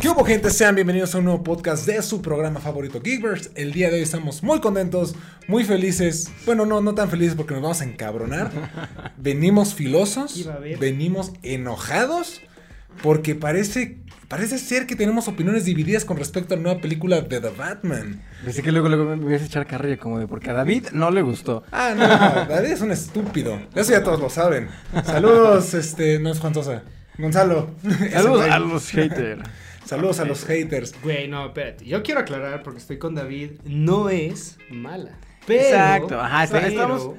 [0.00, 0.48] ¿Qué hubo gente?
[0.48, 3.50] Sean bienvenidos a un nuevo podcast de su programa favorito Geekverse.
[3.54, 5.14] El día de hoy estamos muy contentos,
[5.46, 6.32] muy felices.
[6.46, 8.50] Bueno, no, no tan felices porque nos vamos a encabronar.
[9.18, 10.48] Venimos filosos,
[10.80, 12.40] venimos enojados
[13.02, 13.98] porque parece,
[14.28, 18.22] parece ser que tenemos opiniones divididas con respecto a la nueva película de The Batman.
[18.42, 21.10] Pensé que luego, luego me ibas a echar carrilla como de porque a David no
[21.10, 21.62] le gustó.
[21.72, 22.08] Ah, no,
[22.54, 23.60] David es un estúpido.
[23.74, 24.70] Eso ya todos lo saben.
[25.04, 26.84] Saludos, este, no es Juan Sosa.
[27.18, 27.74] Gonzalo.
[28.12, 29.42] Saludos a los haters.
[29.90, 30.94] Saludos a los haters.
[31.02, 31.84] Güey, no, espérate.
[31.84, 33.52] Yo quiero aclarar porque estoy con David.
[33.64, 35.18] No es mala.
[35.46, 37.10] Pero, Exacto, ajá, pero- estamos-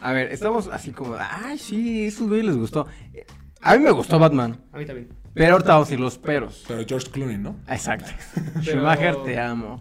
[0.00, 2.86] A ver, estamos así como, ay, sí, esos güeyes les gustó.
[3.12, 3.26] Eh,
[3.60, 5.08] A mí me gustó Batman, A mí también.
[5.36, 6.64] Pero ahorita vamos a ir los peros.
[6.66, 7.56] Pero George Clooney, ¿no?
[7.68, 8.10] Exacto.
[8.34, 9.80] Pero- Schumacher, te amo.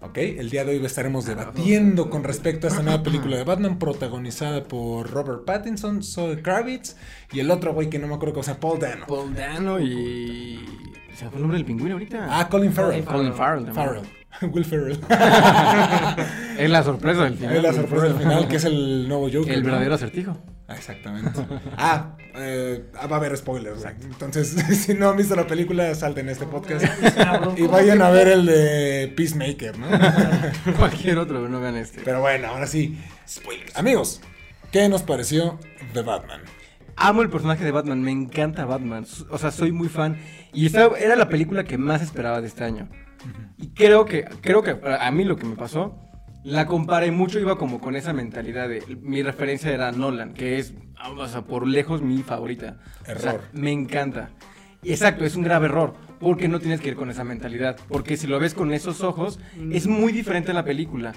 [0.00, 3.78] Ok, el día de hoy estaremos debatiendo con respecto a esta nueva película de Batman
[3.78, 6.96] protagonizada por Robert Pattinson, Zoe Kravitz
[7.32, 9.06] y el otro güey que no me acuerdo cómo se llama, Paul Dano.
[9.06, 10.58] Paul Dano y...
[11.14, 12.26] ¿Se fue el nombre del pingüino ahorita?
[12.30, 13.04] Ah, Colin Farrell.
[13.04, 13.72] Colin Farrell.
[13.72, 14.19] Farrell.
[14.42, 14.98] Will Ferrell.
[16.58, 17.56] Es la sorpresa del final.
[17.56, 19.50] es la sorpresa del final, que es el nuevo Joker.
[19.52, 20.36] El verdadero acertijo.
[20.68, 21.40] Ah, Exactamente.
[21.78, 23.84] Ah, eh, va a haber spoilers.
[24.02, 24.48] Entonces,
[24.86, 26.84] si no han visto la película, salten este podcast
[27.56, 29.86] y vayan a ver el de Peacemaker, ¿no?
[30.76, 32.02] Cualquier otro, no vean este.
[32.04, 33.74] Pero bueno, ahora sí, spoilers.
[33.76, 34.20] Amigos,
[34.70, 35.58] ¿qué nos pareció
[35.94, 36.42] de Batman?
[36.94, 39.06] Amo el personaje de Batman, me encanta Batman.
[39.30, 40.18] O sea, soy muy fan.
[40.52, 42.88] Y esta era la película que más esperaba de este año.
[43.58, 45.98] Y creo que, creo que a mí lo que me pasó,
[46.42, 48.82] la comparé mucho, iba como con esa mentalidad de.
[49.02, 50.74] Mi referencia era Nolan, que es,
[51.16, 52.78] o sea, por lejos mi favorita.
[53.02, 53.42] O sea, Error.
[53.52, 54.30] me encanta.
[54.82, 57.76] Exacto, es un grave error, porque no tienes que ir con esa mentalidad.
[57.88, 59.38] Porque si lo ves con esos ojos,
[59.70, 61.12] es muy diferente la película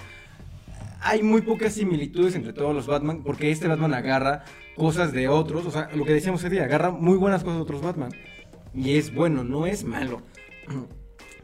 [1.04, 4.44] hay muy pocas similitudes entre todos los Batman, porque este Batman agarra
[4.74, 7.62] cosas de otros, o sea, lo que decíamos ese día, agarra muy buenas cosas de
[7.62, 8.10] otros Batman.
[8.72, 10.22] Y es bueno, no es malo.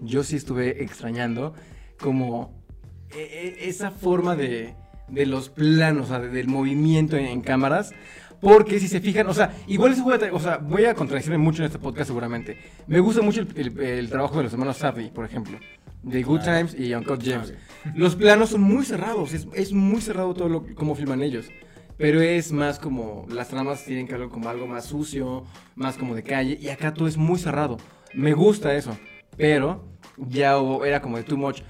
[0.00, 1.54] Yo sí estuve extrañando
[2.00, 2.62] como
[3.10, 4.74] e- e- esa forma de,
[5.08, 7.92] de los planos, o sea, de- del movimiento en, en cámaras.
[8.40, 10.94] Porque si se fijan, o sea, igual eso voy a, tra- o sea, voy a
[10.94, 12.56] contradecirme mucho en este podcast seguramente.
[12.86, 15.58] Me gusta mucho el, el- el trabajo de los hermanos Safdie, por ejemplo.
[16.02, 16.40] De Good.
[16.40, 17.52] Times y Uncut James.
[17.94, 21.46] Los planos son muy cerrados, es, es muy cerrado todo lo como filman ellos.
[21.98, 25.44] Pero es más como, las tramas tienen que algo como algo más sucio,
[25.74, 27.76] más como de calle, y acá todo es muy cerrado.
[28.14, 28.96] Me gusta eso,
[29.36, 29.84] pero
[30.28, 31.60] ya hubo- era como de too much.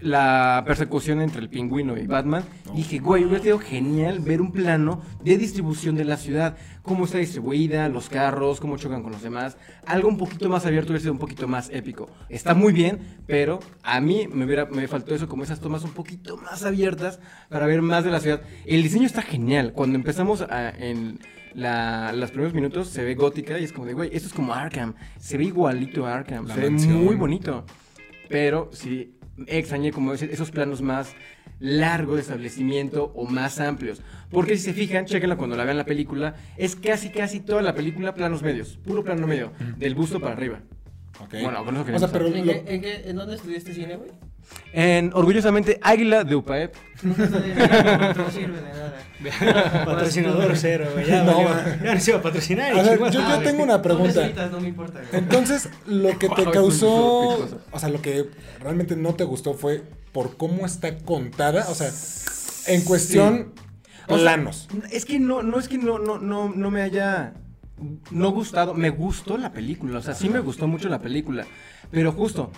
[0.00, 5.02] La persecución entre el pingüino y Batman, dije, güey, hubiera sido genial ver un plano
[5.24, 9.56] de distribución de la ciudad, cómo está distribuida, los carros, cómo chocan con los demás.
[9.86, 12.08] Algo un poquito más abierto hubiera sido un poquito más épico.
[12.28, 15.90] Está muy bien, pero a mí me, hubiera, me faltó eso, como esas tomas un
[15.90, 18.42] poquito más abiertas para ver más de la ciudad.
[18.66, 19.72] El diseño está genial.
[19.72, 21.18] Cuando empezamos a- en
[21.54, 24.54] la- los primeros minutos se ve gótica y es como de, güey, esto es como
[24.54, 24.94] Arkham.
[25.18, 27.64] Se ve igualito a Arkham, La se ve muy bonito.
[28.28, 29.14] Pero sí,
[29.46, 31.14] extrañé como esos planos más
[31.60, 34.00] largos de establecimiento o más amplios.
[34.30, 37.74] Porque si se fijan, chequenla cuando la vean la película, es casi casi toda la
[37.74, 40.60] película planos medios, puro plano medio, del busto para arriba.
[41.20, 41.34] Ok.
[41.42, 43.96] Bueno, con eso o quería sea, pero ¿En, lo- en, qué- en dónde estudiaste cine,
[43.96, 44.10] güey?
[44.72, 46.74] En Orgullosamente Águila de UPAEP.
[47.02, 47.14] No
[48.30, 49.84] sirve de nada.
[49.84, 51.06] Patrocinador cero, güey.
[51.06, 52.78] Ya, No, ya no se iba a patrocinar.
[52.78, 53.46] A ver, yo, yo madre.
[53.46, 54.26] tengo una pregunta.
[54.26, 55.22] citas, no me importa, güey.
[55.22, 58.28] Entonces, lo que te causó, o sea, lo que
[58.60, 59.82] realmente no te gustó fue
[60.12, 61.90] por cómo está contada, o sea,
[62.66, 63.54] en cuestión
[64.06, 64.68] O sea, planos.
[64.90, 67.34] Es que no, no es que no, no, no, no me haya
[68.10, 68.74] no gustado.
[68.74, 69.98] Me gustó la película.
[69.98, 71.46] O sea, sí me gustó mucho la película.
[71.90, 72.50] Pero justo,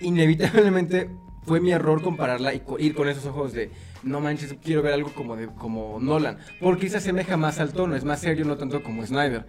[0.00, 1.10] inevitablemente
[1.46, 3.70] fue mi error compararla y co- ir con esos ojos de
[4.02, 6.38] no manches, quiero ver algo como de como Nolan.
[6.60, 9.46] Porque se asemeja más al tono, es más serio, no tanto como Snyder.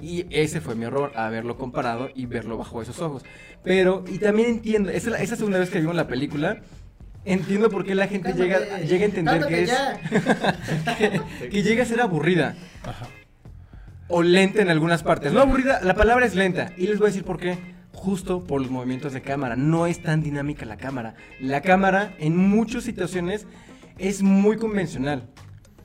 [0.00, 3.22] Y ese fue mi error, haberlo comparado y verlo bajo esos ojos.
[3.62, 6.60] Pero, y también entiendo, esa es la, esa segunda vez que vimos la película,
[7.24, 9.70] entiendo por qué la gente llega, llega a entender que es
[11.40, 12.56] que, que llega a ser aburrida.
[14.08, 15.32] O lenta en algunas partes.
[15.32, 16.72] No aburrida, la palabra es lenta.
[16.76, 17.56] Y les voy a decir por qué.
[17.92, 19.54] Justo por los movimientos de cámara.
[19.56, 21.14] No es tan dinámica la cámara.
[21.40, 23.46] La cámara en muchas situaciones
[23.98, 25.28] es muy convencional.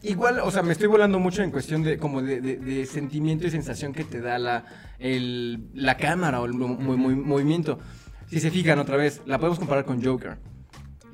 [0.03, 3.45] Igual, o sea, me estoy volando mucho en cuestión de como de, de- de sentimiento
[3.47, 4.63] y sensación que te da la,
[4.99, 7.79] el- la cámara o el mo- mo- mo- movimiento.
[8.27, 10.37] Si se fijan otra vez, la podemos comparar con Joker.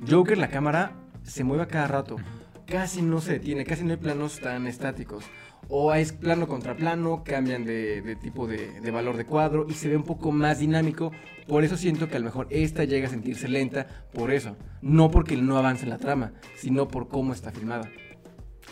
[0.08, 0.92] Joker, la cámara
[1.22, 2.16] se mueve a cada rato.
[2.66, 5.24] Casi no se detiene, casi no hay planos tan estáticos.
[5.68, 9.88] O es plano contra plano, cambian de, tipo de, de valor de cuadro y se
[9.88, 11.12] ve un poco más dinámico.
[11.46, 14.56] Por eso siento que a lo mejor esta llega a sentirse lenta, por eso.
[14.82, 17.90] No porque no avance en la trama, sino por cómo está filmada.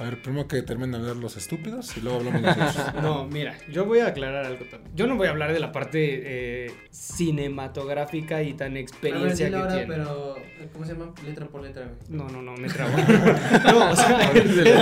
[0.01, 2.95] A ver, primero que terminen de ver los estúpidos y luego hablamos nosotros.
[3.03, 4.91] No, mira, yo voy a aclarar algo también.
[4.97, 9.51] Yo no voy a hablar de la parte eh, cinematográfica y tan A ver, experiencia
[9.51, 9.87] que ahora, tiene.
[9.87, 10.37] pero
[10.73, 11.13] ¿cómo se llama?
[11.25, 11.93] Letra por letra.
[12.09, 12.91] No, no, no, me trabo.
[13.73, 14.73] no, o sea, de.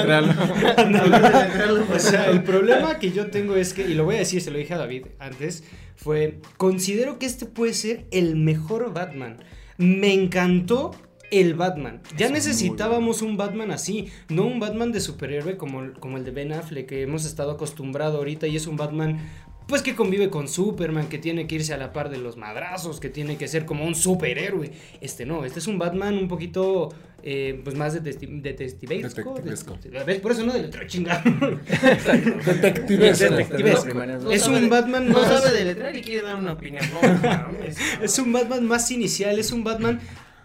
[1.95, 4.51] O sea, el problema que yo tengo es que, y lo voy a decir, se
[4.51, 5.65] lo dije a David antes,
[5.97, 9.39] fue, considero que este puede ser el mejor Batman.
[9.77, 10.93] Me encantó
[11.31, 12.01] el Batman.
[12.17, 16.25] Ya Es necesitábamos un Batman así, no un Batman de superhéroe como, el- como el
[16.25, 19.19] de Ben Affleck que hemos estado acostumbrado ahorita y es un Batman
[19.67, 22.99] pues que convive con Superman, que tiene que irse a la par de los madrazos,
[22.99, 24.73] que tiene que ser como un superhéroe.
[25.01, 26.93] Este no, este es un Batman un poquito
[27.23, 29.35] eh, pues más detectivesco.
[29.37, 29.79] Detectivesco.
[30.05, 30.19] ¿Ves?
[30.19, 31.23] Por eso no de letra chingada.
[31.25, 33.19] Detectives.
[33.21, 33.95] Detectivesco.
[33.95, 36.85] No Es un Batman No más- sabe de letrar y quiere dar una opinión.
[36.93, 38.03] No.
[38.05, 40.01] Es un Batman más inicial, es un Batman.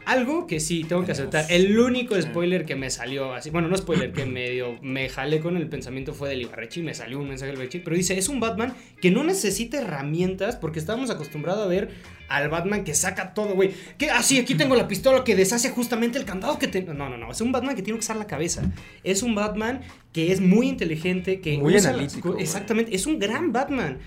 [0.06, 1.46] Algo que sí tengo que aceptar.
[1.50, 3.50] El único spoiler que me salió así.
[3.50, 6.84] Bueno, no spoiler, que medio me jalé con el pensamiento fue del Ibarrechi.
[6.84, 7.80] Me salió un mensaje del Ibarrechi.
[7.80, 10.56] Pero dice: Es un Batman que no necesita herramientas.
[10.58, 11.90] Porque estábamos acostumbrados a ver
[12.30, 13.72] al Batman que saca todo, güey.
[13.98, 16.94] Que así, aquí tengo la pistola que deshace justamente el candado que tengo.
[16.94, 17.32] No, no, no.
[17.32, 18.62] Es un Batman que tiene que usar la cabeza.
[19.04, 19.82] Es un Batman
[20.14, 21.42] que es muy inteligente.
[21.42, 22.38] Que Muy usa analítico.
[22.38, 22.96] Exactamente.
[22.96, 23.98] Es un gran Batman.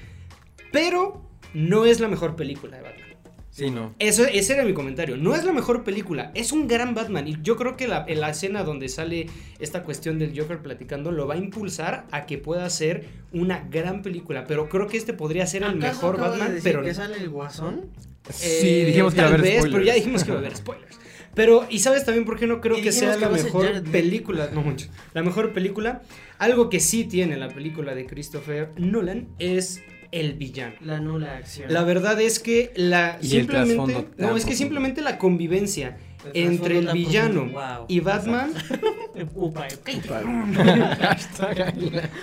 [0.70, 3.07] Pero no es la mejor película de Batman.
[3.50, 3.94] Sí, no.
[3.98, 5.16] Eso, ese era mi comentario.
[5.16, 7.26] No es la mejor película, es un gran Batman.
[7.26, 9.26] Y yo creo que la, en la escena donde sale
[9.58, 14.02] esta cuestión del Joker platicando lo va a impulsar a que pueda ser una gran
[14.02, 14.44] película.
[14.46, 16.88] Pero creo que este podría ser el ¿Acaso mejor acaba de Batman, decir pero que
[16.90, 16.94] no.
[16.94, 17.86] sale el guasón?
[18.28, 19.94] Eh, Sí, dijimos que iba a tal haber vez, pero ya spoilers.
[19.96, 20.98] dijimos que iba a haber spoilers.
[21.34, 23.46] Pero, ¿y sabes también por qué no creo que sea que la va a ser
[23.46, 24.50] mejor película?
[24.52, 24.88] No mucho.
[25.14, 26.02] La mejor película,
[26.38, 29.80] algo que sí tiene la película de Christopher Nolan es
[30.12, 30.74] el villano.
[30.80, 31.72] La nula acción.
[31.72, 35.98] La verdad es que la Y el simplemente trasfondo no es que simplemente la convivencia
[36.32, 37.86] El entre el villano wow.
[37.88, 38.52] y Batman
[39.34, 39.66] Upa,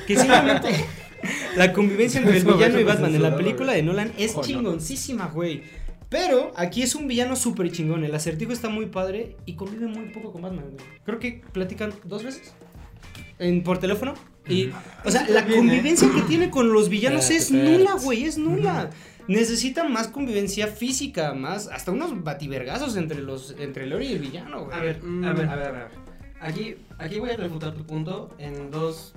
[0.07, 0.85] que simplemente
[1.55, 5.27] la convivencia entre el villano y Batman en la película de Nolan es Oh, chingoncísima,
[5.27, 5.63] güey.
[6.09, 8.03] Pero aquí es un villano súper chingón.
[8.03, 10.85] El acertijo está muy padre y convive muy poco con Batman, güey.
[11.03, 12.53] Creo que platican dos veces
[13.39, 14.13] en, por teléfono.
[14.47, 14.71] Y,
[15.03, 15.57] o sea, la bien, ¿eh?
[15.57, 18.89] convivencia que tiene con los villanos es nula, güey, es nula.
[19.27, 24.65] Necesita más convivencia física, más, hasta unos bativergazos entre los, entre Lori y el villano,
[24.65, 24.77] güey.
[24.77, 25.23] A ver, Mm.
[25.23, 25.87] a ver, a ver, a ver.
[26.41, 29.13] Aquí, aquí voy a refutar tu punto en dos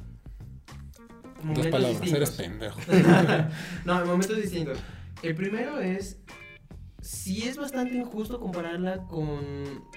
[1.37, 2.81] Dos momentos palabras, eres pendejo.
[3.85, 4.79] no, en momentos distintos.
[5.23, 6.17] El primero es
[7.09, 9.41] sí es bastante injusto compararla con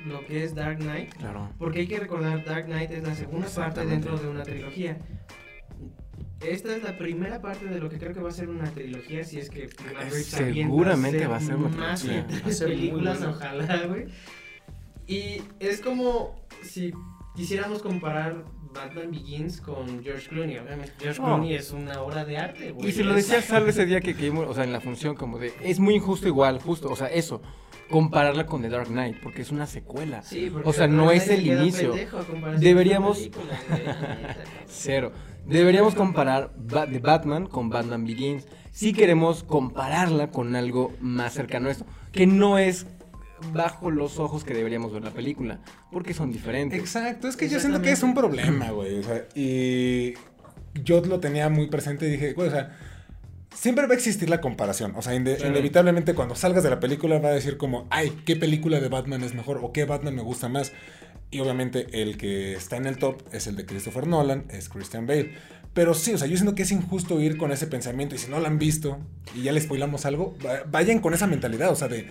[0.05, 1.49] lo que es Dark Knight, Claro.
[1.57, 4.97] porque hay que recordar Dark Knight es la segunda parte dentro de una trilogía.
[6.39, 9.25] Esta es la primera parte de lo que creo que va a ser una trilogía,
[9.25, 9.69] si es que
[10.09, 12.07] Seguramente va a ser una más
[12.59, 14.05] películas, ojalá, güey.
[15.05, 16.33] Y es como
[16.63, 16.93] si
[17.35, 18.43] quisiéramos comparar
[18.73, 20.57] Batman Begins con George Clooney.
[20.57, 21.19] Obviamente, George.
[21.21, 22.89] Clooney es una obra de arte, güey.
[22.89, 25.39] Y se lo decía Sal ese día que, vimos, o sea, en la función, como
[25.39, 27.41] de, es muy injusto igual, justo, o sea, eso,
[27.89, 30.21] compararla con The Dark Knight, porque es una secuela.
[30.23, 31.93] Sí, porque O sea, no es el inicio.
[32.57, 33.59] Deberíamos- película.
[34.67, 35.11] Cero.
[35.45, 38.47] Deberíamos comparar Ba- The Batman con Batman Begins.
[38.71, 42.85] Si queremos compararla con algo más cercano a esto, que no es
[43.53, 45.59] bajo los ojos que deberíamos ver la película,
[45.91, 46.79] porque son diferentes.
[46.79, 48.99] Exacto, es que yo siento que es un problema, güey.
[48.99, 50.13] O sea, y
[50.83, 52.77] yo lo tenía muy presente y dije, güey, o sea,
[53.53, 54.93] siempre va a existir la comparación.
[54.95, 58.36] O sea, inde- inevitablemente cuando salgas de la película va a decir como, ay, ¿qué
[58.36, 59.60] película de Batman es mejor?
[59.62, 60.71] O qué Batman me gusta más.
[61.29, 65.07] Y obviamente el que está en el top es el de Christopher Nolan, es Christian
[65.07, 65.31] Bale.
[65.74, 68.29] Pero sí, o sea, yo siento que es injusto ir con ese pensamiento y si
[68.29, 68.98] no lo han visto
[69.33, 72.07] y ya les spoilamos algo, va- vayan con esa mentalidad, o sea, de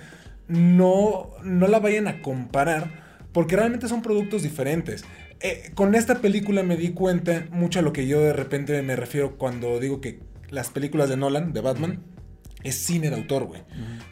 [0.49, 3.00] no, no la vayan a comparar
[3.32, 5.04] porque realmente son productos diferentes.
[5.40, 8.97] Eh, con esta película me di cuenta mucho a lo que yo de repente me
[8.97, 10.20] refiero cuando digo que
[10.50, 12.02] las películas de Nolan, de Batman,
[12.62, 13.62] es cine de autor, güey.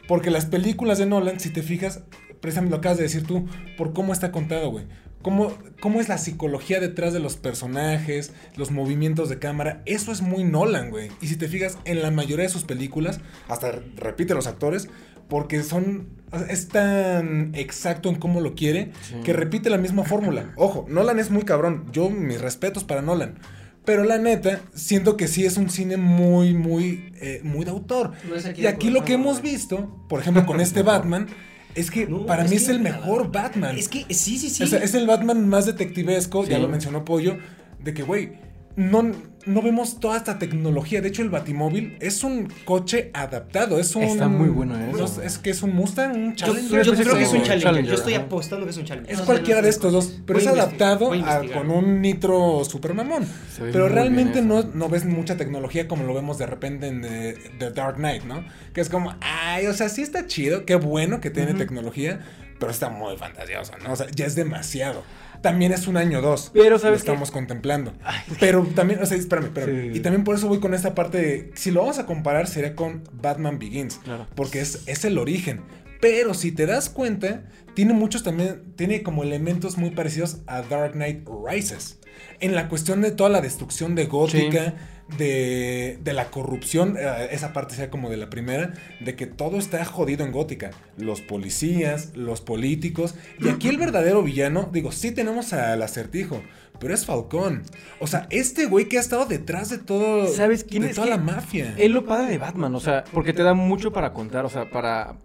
[0.06, 2.02] Porque las películas de Nolan, si te fijas,
[2.40, 4.86] precisamente lo acabas de decir tú, por cómo está contado, güey.
[5.20, 9.82] Cómo, cómo es la psicología detrás de los personajes, los movimientos de cámara.
[9.84, 11.10] Eso es muy Nolan, güey.
[11.20, 14.88] Y si te fijas, en la mayoría de sus películas, hasta repite los actores,
[15.28, 16.16] porque son.
[16.50, 19.14] Es tan exacto en cómo lo quiere Sí.
[19.24, 20.52] que repite la misma fórmula.
[20.56, 21.86] Ojo, Nolan es muy cabrón.
[21.92, 23.38] Yo, mis respetos para Nolan.
[23.86, 28.12] Pero la neta, siento que sí es un cine muy, muy, eh, muy de autor.
[28.28, 31.28] No es aquí Y aquí lo que hemos visto, por ejemplo, con este Batman,
[31.74, 33.78] es que No, para es mí que- es el mejor Batman.
[33.78, 34.62] Es que sí, sí, sí.
[34.62, 37.38] O sea, es el Batman más detectivesco, ya lo mencionó Pollo,
[37.82, 38.32] de que, güey,
[38.78, 39.10] no,
[39.44, 41.00] no vemos toda esta tecnología.
[41.02, 43.80] De hecho, el Batimóvil es un coche adaptado.
[43.80, 45.20] Es un, Está muy bueno eso.
[45.20, 46.84] es que es un Mustang, un Yo, Challenger.
[46.84, 47.62] yo creo que es un Challenger.
[47.62, 49.12] Challenger, Yo estoy apostando que es un Challenger.
[49.12, 52.94] Es No cualquiera no de estos dos, pero es adaptado a con un nitro super
[52.94, 53.26] mamón.
[53.58, 57.72] Pero realmente no, no ves mucha tecnología como lo vemos de repente en eh, The
[57.72, 58.44] Dark Knight, ¿no?
[58.72, 62.20] Que es como, ay, o sea, sí está chido, qué bueno que tiene tecnología,
[62.60, 63.92] pero está muy fantasioso, ¿no?
[63.92, 65.02] O sea, ya es demasiado.
[65.42, 66.50] También es un año dos.
[66.52, 67.10] Pero, ¿sabes Lo qué?
[67.10, 67.92] estamos contemplando.
[68.40, 69.92] Pero también, o sea, espérame, espérame.
[69.92, 69.98] Sí.
[69.98, 72.74] Y también por eso voy con esta parte de, si lo vamos a comparar, sería
[72.74, 73.96] con Batman Begins.
[74.04, 74.26] Claro.
[74.34, 75.62] Porque es, es el origen.
[76.00, 80.92] Pero si te das cuenta, tiene muchos también, tiene como elementos muy parecidos a Dark
[80.92, 81.98] Knight Rises.
[82.40, 84.74] En la cuestión de toda la destrucción de Gótica,
[85.16, 89.58] de, de la corrupción, eh, esa parte sea como de la primera, de que todo
[89.58, 90.70] está jodido en Gótica.
[90.96, 93.14] Los policías, los políticos.
[93.40, 96.42] Y aquí el verdadero villano, digo, sí tenemos al acertijo,
[96.78, 97.62] pero es Falcón.
[98.00, 100.28] O sea, este güey que ha estado detrás de todo.
[100.28, 100.94] ¿Sabes quién de es?
[100.96, 101.74] toda que la mafia.
[101.78, 104.70] Es lo padre de Batman, o sea, porque te da mucho para contar, o sea,
[104.70, 105.16] para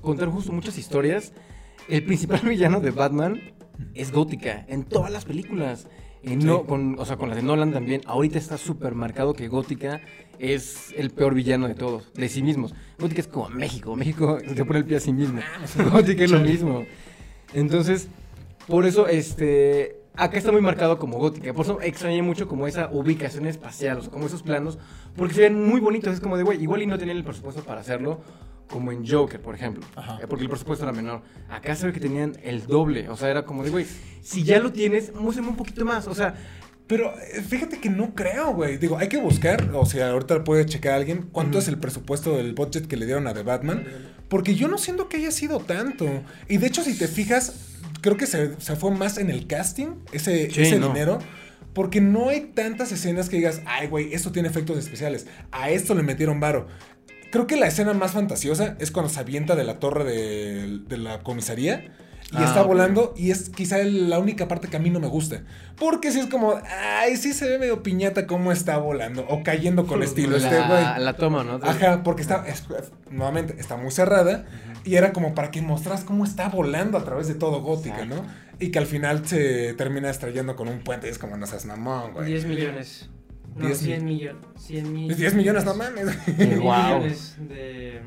[0.00, 1.32] contar justo muchas historias.
[1.88, 3.40] El principal villano de Batman
[3.94, 5.86] es Gótica, en todas las películas.
[6.22, 6.66] En no, Sí.
[6.66, 8.00] con, o sea, con las de Nolan también.
[8.06, 10.00] Ahorita está súper marcado que Gótica
[10.38, 12.74] es el peor villano de todos, de sí mismos.
[12.98, 15.40] Gótica es como México, México se pone el pie a sí mismo.
[15.92, 16.84] Gótica es lo mismo.
[17.54, 18.08] Entonces,
[18.66, 21.52] por eso, este, acá está muy marcado como gótica.
[21.52, 24.78] Por eso extrañé mucho como esa ubicación espacial, o sea, como esos planos,
[25.16, 26.14] porque se ven muy bonitos.
[26.14, 28.20] Es como de, güey, igual y no tenían el presupuesto para hacerlo,
[28.68, 29.84] como en Joker, por ejemplo.
[29.96, 30.18] Ajá.
[30.22, 31.22] Eh, Porque el presupuesto era menor.
[31.50, 33.08] Acá se ve que tenían el doble.
[33.08, 33.86] O sea, era como de, güey,
[34.22, 36.06] si ya lo tienes, muéstrame un poquito más.
[36.06, 36.34] O sea,
[36.86, 38.76] Pero eh, fíjate que no creo, güey.
[38.78, 42.54] Digo, hay que buscar, o sea, ahorita puede checar alguien cuánto es el presupuesto del
[42.54, 43.84] budget que le dieron a The Batman.
[44.28, 46.06] Porque yo no siento que haya sido tanto.
[46.48, 47.71] Y de hecho, si te fijas,
[48.02, 50.88] creo que se, se fue más en el casting, ese, Sí, ese no.
[50.88, 51.18] dinero.
[51.72, 55.26] Porque no hay tantas escenas que digas, ay, güey, esto tiene efectos especiales.
[55.52, 56.66] A esto le metieron varo.
[57.30, 60.98] Creo que la escena más fantasiosa es cuando se avienta de la torre de, de
[60.98, 61.92] la comisaría
[62.30, 65.06] y Ah, está volando y es quizá la única parte que a mí no me
[65.06, 65.42] gusta.
[65.78, 66.54] Porque si es como,
[66.98, 70.84] ay, sí se ve medio piñata cómo está volando o cayendo con estilo este güey.
[70.98, 71.58] la, toma, ¿no?
[71.62, 72.64] Ajá, porque está, es-
[73.10, 74.44] nuevamente, está muy cerrada
[74.84, 78.24] y era como para que mostras cómo está volando a través de todo Gótica, ¿no?
[78.58, 81.66] Y que al final se termina estrellando con un puente y es como, no seas
[81.66, 82.26] mamón, güey.
[82.26, 83.10] 10 millones.
[83.56, 84.42] No, 10 100 millones.
[84.58, 85.18] 100 millones.
[85.18, 86.36] 10 millones, no mames.
[86.38, 86.98] 10 Guau.
[86.98, 88.00] millones de.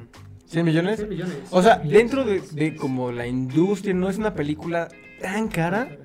[0.52, 0.98] ¿100 millones?
[0.98, 1.38] 100 millones.
[1.52, 4.88] O sea, dentro de, de como la industria, no es una película
[5.22, 5.98] tan cara.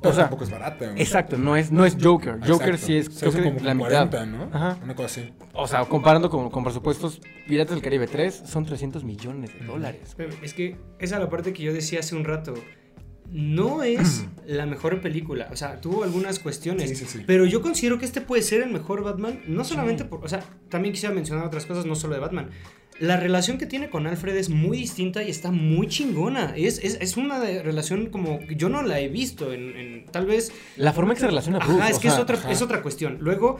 [0.00, 2.38] Pero O sea, tampoco es barata, exacto, no es, no es Joker.
[2.40, 2.86] Joker Exacto.
[2.86, 4.08] sí es Se que como la mitad.
[4.10, 4.48] 40, ¿no?
[4.52, 4.78] Ajá.
[4.82, 5.32] Una cosa así.
[5.52, 10.16] O sea, comparando con, con presupuestos, Piratas del Caribe 3 son 300 millones de dólares.
[10.42, 12.54] Es que esa es la parte que yo decía hace un rato.
[13.30, 15.48] No es la mejor película.
[15.52, 16.88] O sea, tuvo algunas cuestiones.
[16.88, 17.24] Sí, sí, sí.
[17.26, 19.40] Pero yo considero que este puede ser el mejor Batman.
[19.46, 20.24] No solamente por.
[20.24, 22.48] O sea, también quisiera mencionar otras cosas, no solo de Batman.
[23.00, 26.52] La relación que tiene con Alfred es muy distinta y está muy chingona.
[26.56, 28.40] Es, es, es una relación como.
[28.50, 29.74] Yo no la he visto en.
[29.76, 30.52] en- tal vez.
[30.76, 31.80] La forma en que se relaciona Bruce.
[31.80, 32.50] Ajá, es que es otra, ajá.
[32.52, 33.16] es otra cuestión.
[33.20, 33.58] Luego,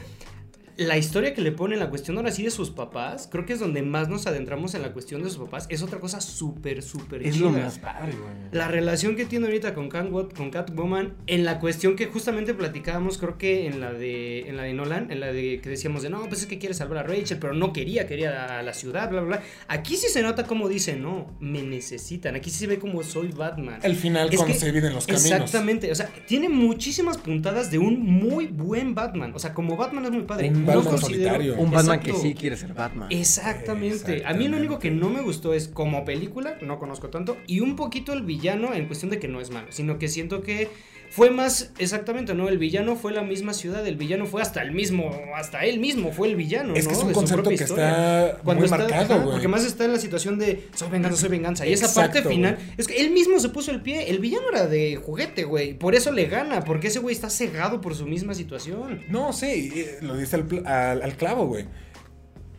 [0.80, 3.60] la historia que le pone la cuestión ahora sí de sus papás, creo que es
[3.60, 5.66] donde más nos adentramos en la cuestión de sus papás.
[5.68, 7.44] Es otra cosa súper, súper Es chida.
[7.44, 8.32] lo más padre, güey.
[8.52, 13.18] La relación que tiene ahorita con, Catwoman, con Catwoman, en la cuestión que justamente platicábamos,
[13.18, 16.08] creo que en la de en la de Nolan, en la de que decíamos de
[16.08, 19.10] no, pues es que quiere salvar a Rachel, pero no quería, quería a la ciudad,
[19.10, 19.42] bla, bla, bla.
[19.68, 22.36] Aquí sí se nota como dice, no, me necesitan.
[22.36, 23.80] Aquí sí se ve como soy Batman.
[23.82, 25.30] El final Es cuando que- se dividen los caminos.
[25.30, 29.32] Exactamente, o sea, tiene muchísimas puntadas de un muy buen Batman.
[29.34, 30.48] O sea, como Batman es muy padre.
[30.48, 31.00] Un Batman considero-
[31.30, 31.54] solitario.
[31.56, 33.08] Un Batman que sí quiere ser Batman.
[33.10, 34.22] Exactamente.
[34.26, 37.60] A mí lo único que no me gustó es como película, no conozco tanto, y
[37.60, 40.68] un poquito el villano en cuestión de que no es malo, sino que siento que
[41.10, 42.48] fue más exactamente, ¿no?
[42.48, 46.12] El villano fue la misma ciudad, el villano fue hasta el mismo, hasta él mismo
[46.12, 46.90] fue el villano, Es ¿no?
[46.90, 47.88] que es un De concepto que historia.
[48.28, 51.16] está Cuando muy está, marcado, ajá, porque más está en la situación de soy venganza,
[51.20, 51.66] soy venganza.
[51.66, 54.08] Y esa parte final, es que él mismo se puso el pie.
[54.08, 55.74] El villano era de juguete, güey.
[55.74, 59.02] Por eso le gana, porque ese güey está cegado por su misma situación.
[59.08, 61.66] No, sí, eh, lo dice al, al- al clavo, güey.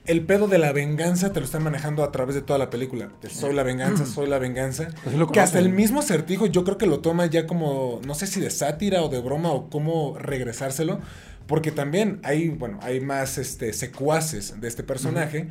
[0.05, 3.11] El pedo de la venganza te lo están manejando a través de toda la película.
[3.21, 4.89] De soy la venganza, soy la venganza.
[5.15, 8.25] Lo que hasta el mismo acertijo yo creo que lo toma ya como, no sé
[8.25, 10.99] si de sátira o de broma o cómo regresárselo.
[11.45, 15.49] Porque también hay, bueno, hay más este, secuaces de este personaje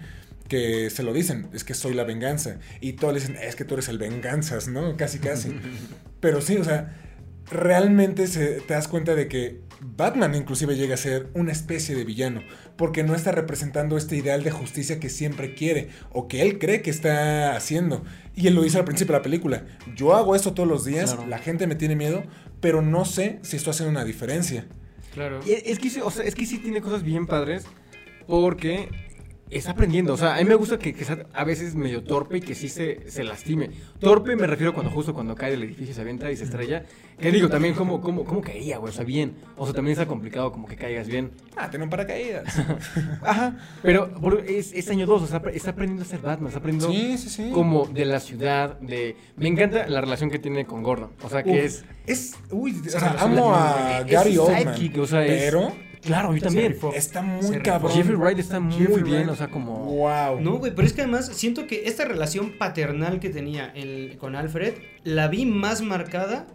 [0.49, 2.59] que se lo dicen, es que soy la venganza.
[2.81, 4.97] Y todos le dicen, es que tú eres el venganzas, ¿no?
[4.97, 5.55] Casi, casi.
[6.21, 6.97] Pero sí, o sea,
[7.51, 12.05] realmente se, te das cuenta de que Batman inclusive llega a ser una especie de
[12.05, 12.43] villano,
[12.77, 16.83] porque no está representando este ideal de justicia que siempre quiere o que él cree
[16.83, 18.05] que está haciendo.
[18.37, 19.65] Y él lo dice al principio de la película,
[19.97, 21.29] yo hago esto todos los días, Claro.
[21.29, 22.23] la gente me tiene miedo,
[22.61, 24.67] pero no sé si esto hace una diferencia.
[25.15, 25.41] Claro.
[25.47, 27.65] Y es que, sí, o sea, es que sí tiene cosas bien padres
[28.27, 28.89] porque
[29.51, 30.15] está aprendiendo.
[30.15, 32.55] O sea, a mí me gusta que, que sea a veces medio torpe y que
[32.55, 33.71] sí se, se lastime.
[33.99, 36.85] Torpe me refiero cuando justo cuando cae del edificio se avienta y se estrella.
[37.19, 38.91] Que digo, también cómo, cómo, cómo caía, güey.
[38.91, 39.35] O sea, bien.
[39.57, 41.33] O sea, también está complicado como que caigas bien.
[41.57, 42.45] Ah, tiene un paracaídas.
[43.23, 43.59] Ajá.
[43.83, 46.49] Pero por- es, es año 2, o sea, está aprendiendo a ser Batman.
[46.49, 47.51] Está aprendiendo Sí, sí, sí.
[47.53, 49.17] como de la ciudad, de...
[49.37, 51.11] Me encanta la relación que tiene con Gordon.
[51.23, 51.85] O sea, que Uf, es...
[52.07, 52.35] Es.
[52.51, 55.01] Uy, o sea, amo a es Gary Oldman.
[55.01, 56.77] o sea, es- pero Claro, yo también.
[56.95, 57.93] está muy cabrón.
[57.93, 59.29] Jeffrey Wright está muy Jeffrey bien, Wright.
[59.31, 59.85] o sea, como...
[59.85, 60.41] Wow.
[60.41, 64.35] No, güey, pero es que además siento que esta relación paternal que tenía el- con
[64.35, 66.47] Alfred la vi más marcada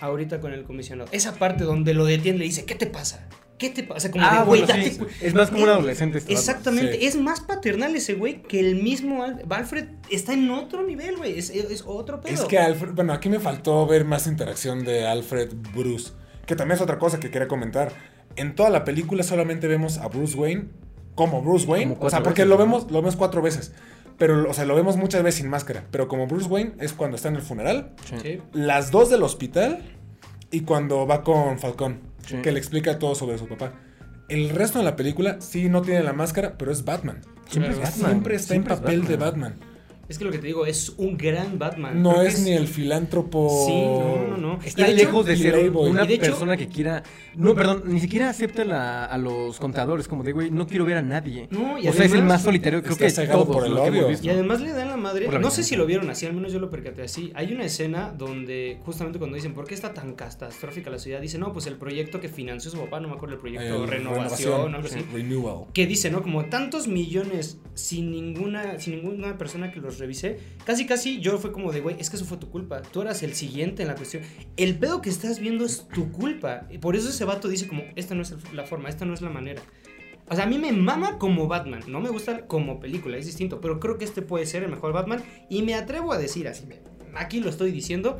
[0.00, 1.08] ahorita con el comisionado.
[1.12, 3.28] Esa parte donde lo detiene y le dice, ¿qué te pasa?
[3.58, 4.10] ¿Qué te pasa?
[4.10, 4.98] Como Ah, de, güey, bueno, date sí.
[4.98, 5.06] cu-".
[5.20, 6.32] Es más como un adolescente este.
[6.32, 7.06] Exactamente, Sí.
[7.06, 11.38] es más paternal ese güey que el mismo Al- Alfred está en otro nivel, güey,
[11.38, 12.34] es, es otro pedo.
[12.34, 16.12] Es que Alfred, bueno, aquí me faltó ver más interacción de Alfred Bruce,
[16.46, 17.92] que también es otra cosa que quería comentar.
[18.36, 20.64] En toda la película solamente vemos a Bruce Wayne
[21.14, 23.72] como Bruce Wayne, Como o sea, porque veces, lo vemos, lo vemos cuatro veces,
[24.18, 27.16] pero, o sea, lo vemos muchas veces sin máscara, pero como Bruce Wayne es cuando
[27.16, 28.40] está en el funeral, Sí.
[28.52, 29.78] Las dos del hospital
[30.50, 32.36] y cuando va con Falcón, Sí.
[32.42, 33.74] que le explica todo sobre su papá.
[34.28, 37.20] El resto de la película sí no tiene la máscara, pero es Batman.
[37.48, 37.84] Siempre Claro.
[37.84, 38.10] es Batman.
[38.10, 39.54] Siempre está Siempre en es papel de Batman.
[40.08, 42.02] Es que lo que te digo, es un gran Batman.
[42.02, 43.64] No Creo que es ni el filántropo.
[43.66, 44.58] Sí, no, no, no.
[44.62, 45.90] Está hecho- lejos de ser Playboy.
[45.90, 47.02] una hecho- persona que quiera...
[47.36, 50.98] No, perdón, ni siquiera acepta la- a los contadores, como de, güey, no quiero ver
[50.98, 51.48] a nadie.
[51.50, 54.08] No, y o sea, es el más solitario, creo que cegado todos por el odio.
[54.08, 54.26] visto.
[54.26, 55.24] Y además le dan la madre.
[55.26, 57.32] Por la no sé si lo vieron así, al menos yo lo percaté así.
[57.34, 61.20] Hay una escena donde, justamente cuando dicen, ¿por qué está tan catastrófica la ciudad?
[61.20, 63.88] Dice, no, pues el proyecto que financió su papá, no me acuerdo el proyecto, El
[63.90, 65.00] renovación, algo así.
[65.12, 65.64] Renewal.
[65.72, 66.22] Que dice, ¿no?
[66.22, 70.38] Como tantos millones sin ninguna, sin ninguna persona que los revise.
[70.64, 72.82] Casi, casi yo fue como de, güey, es que eso fue tu culpa.
[72.82, 74.22] Tú eras el siguiente en la cuestión.
[74.56, 76.66] El pedo que estás viendo es tu culpa.
[76.70, 79.22] Y por eso ese vato dice como, esta no es la forma, esta no es
[79.22, 79.62] la manera.
[80.28, 81.82] O sea, a mí me mama como Batman.
[81.86, 83.60] No me gusta como película, es distinto.
[83.60, 85.22] Pero creo que este puede ser el mejor Batman.
[85.50, 86.64] Y me atrevo a decir así,
[87.14, 88.18] aquí lo estoy diciendo.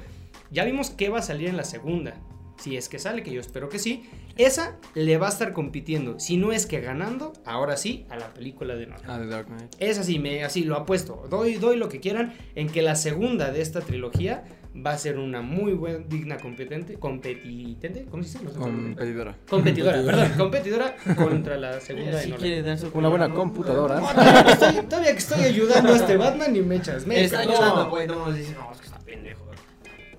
[0.50, 2.14] Ya vimos que va a salir en la segunda.
[2.58, 4.04] Si es que sale, que yo espero que sí.
[4.36, 6.18] Esa le va a estar compitiendo.
[6.18, 9.04] Si no es que ganando, ahora sí, a la película de Nolan.
[9.08, 9.74] Ah, The Dark Knight.
[9.78, 11.26] Es así, me, así lo apuesto.
[11.30, 14.44] Doy, doy lo que quieran en que la segunda de esta trilogía
[14.74, 18.44] va a ser una muy buena, digna, competente, competitente, ¿cómo se dice?
[18.44, 18.58] No sé.
[18.58, 19.36] Competidora.
[19.48, 22.40] competidora, perdón, competidora contra la segunda de Si Nolan.
[22.40, 24.00] quiere dar su Una buena computadora.
[24.00, 27.06] No, todavía, que estoy, todavía que estoy ayudando a este Batman y me echas.
[27.06, 27.52] Me Está no.
[27.52, 28.06] ayudando, güey.
[28.08, 29.43] No dice, no, es que está pendejo.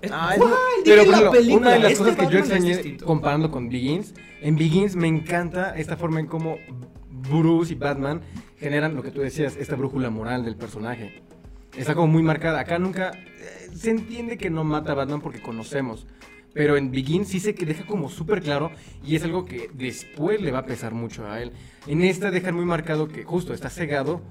[0.00, 0.40] ¿Cuál?
[0.84, 1.60] pero por ejemplo, película.
[1.60, 5.76] una de las Este cosas que yo extrañé comparando con Begins, en Begins me encanta
[5.76, 6.58] esta forma en cómo
[7.10, 8.20] Bruce y Batman
[8.58, 11.22] generan lo que tú decías, esta brújula moral del personaje.
[11.76, 12.60] Está como muy marcada.
[12.60, 16.06] Acá nunca eh, se entiende que no mata a Batman porque conocemos.
[16.54, 18.70] Pero en Begins sí se que deja como súper claro
[19.04, 21.52] y es algo que después le va a pesar mucho a él.
[21.86, 24.22] En esta dejan muy marcado que justo está cegado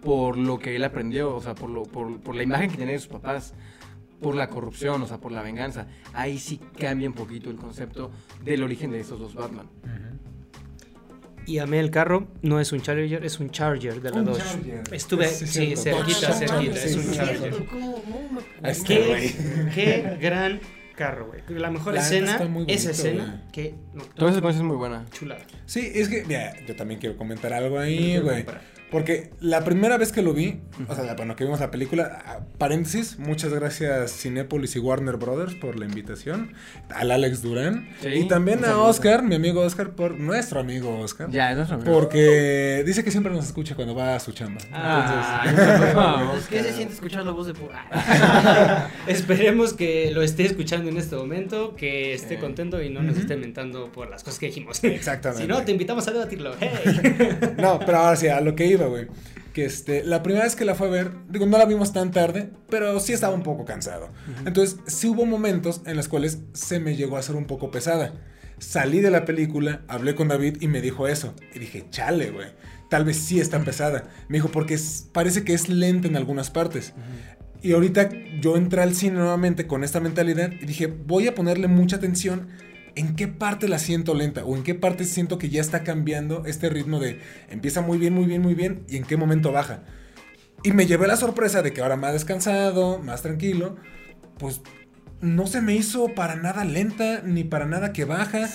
[0.00, 2.92] por lo que él aprendió, o sea, por, lo, por, por la imagen que tenía
[2.92, 3.54] de sus papás,
[4.22, 5.86] por la corrupción, o sea, por la venganza.
[6.14, 8.10] Ahí sí cambia un poquito el concepto
[8.44, 9.66] del origen de esos dos Batman.
[11.44, 14.38] Y amé el carro, no es un Challenger, es un Charger de la Un Dodge.
[14.44, 14.82] Charger.
[14.94, 17.38] Estuve, Sí, sí, sí, cerquita, cerquita, Charger, es sí, un sí, Charger.
[17.38, 17.66] cierto.
[17.68, 19.34] ¿Cómo, cómo me- Ahí está, Qué, güey.
[19.74, 20.60] qué gran
[20.94, 21.40] carro, güey.
[21.60, 23.52] La mejor La escena, muy esa bonito, escena, güey.
[23.52, 25.04] que no, Toda esa secuencia es muy buena.
[25.10, 25.42] chulada.
[25.66, 28.44] Sí, es que, mira, yo también quiero comentar algo ahí, güey.
[28.44, 28.62] comprar.
[28.92, 32.40] Porque la primera vez que lo vi, o sea, bueno, que vimos la película, ah,
[32.58, 36.52] paréntesis, muchas gracias Cinépolis y Warner Brothers por la invitación,
[36.90, 38.78] al Alex Durán, Sí, y también a.
[38.78, 41.30] Oscar, mi amigo Oscar, por nuestro amigo Oscar.
[41.30, 41.92] Ya, es nuestro amigo.
[41.92, 44.60] Porque dice que siempre nos escucha cuando va a su chamba.
[44.72, 48.90] Ah, Entonces, ¿Qué se siente escuchar la voz de pura?
[49.06, 53.36] Esperemos que lo esté escuchando en este momento, que esté contento y no nos esté
[53.36, 54.84] mentando por las cosas que dijimos.
[54.84, 55.42] Exactamente.
[55.42, 56.54] Si no, te invitamos a debatirlo.
[56.60, 57.54] Hey.
[57.56, 59.06] No, pero ahora sí, a lo que iba, güey.
[59.52, 62.10] Que este, la primera vez que la fue a ver, digo, no la vimos tan
[62.10, 64.08] tarde, pero sí estaba un poco cansado.
[64.46, 68.14] Entonces, sí hubo momentos en los cuales se me llegó a hacer un poco pesada.
[68.58, 71.34] Salí de la película, hablé con David y me dijo eso.
[71.54, 72.48] Y dije, chale, güey.
[72.88, 74.04] Tal vez sí está pesada.
[74.28, 76.92] Me dijo, porque es- parece que es lenta en algunas partes.
[77.60, 78.08] Y ahorita
[78.40, 82.48] yo entré al cine nuevamente con esta mentalidad y dije, voy a ponerle mucha atención
[82.94, 86.44] en qué parte la siento lenta o en qué parte siento que ya está cambiando
[86.46, 89.82] este ritmo de empieza muy bien, muy bien, muy bien y en qué momento baja.
[90.62, 93.76] Y me llevé la sorpresa de que ahora más descansado, más tranquilo,
[94.38, 94.60] pues
[95.20, 98.48] no se me hizo para nada lenta ni para nada que baja.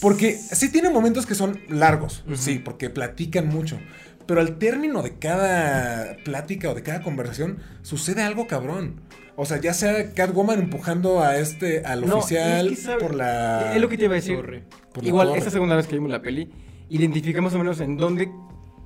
[0.00, 3.78] Porque sí tiene momentos que son largos, sí, porque platican mucho.
[4.26, 9.00] Pero al término de cada plática o de cada conversación sucede algo cabrón.
[9.36, 13.14] O sea, ya sea Catwoman empujando a este, al No, oficial es que sabe- por
[13.14, 13.74] la.
[13.74, 14.36] Es lo que te iba a decir.
[14.36, 14.64] Torre.
[14.92, 15.38] por la Igual, torre.
[15.38, 16.50] esta segunda vez que vimos la peli,
[16.90, 18.30] identificamos más o menos en dónde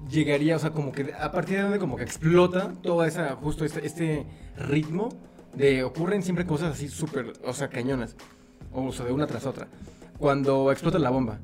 [0.08, 3.64] llegaría, o sea, como que a partir de dónde como que explota toda esa, justo
[3.64, 4.24] este, este
[4.56, 5.08] ritmo
[5.54, 8.14] de ocurren siempre cosas así súper, o sea, cañonas,
[8.72, 9.66] o sea, de una tras otra.
[10.18, 11.40] Cuando explota la bomba,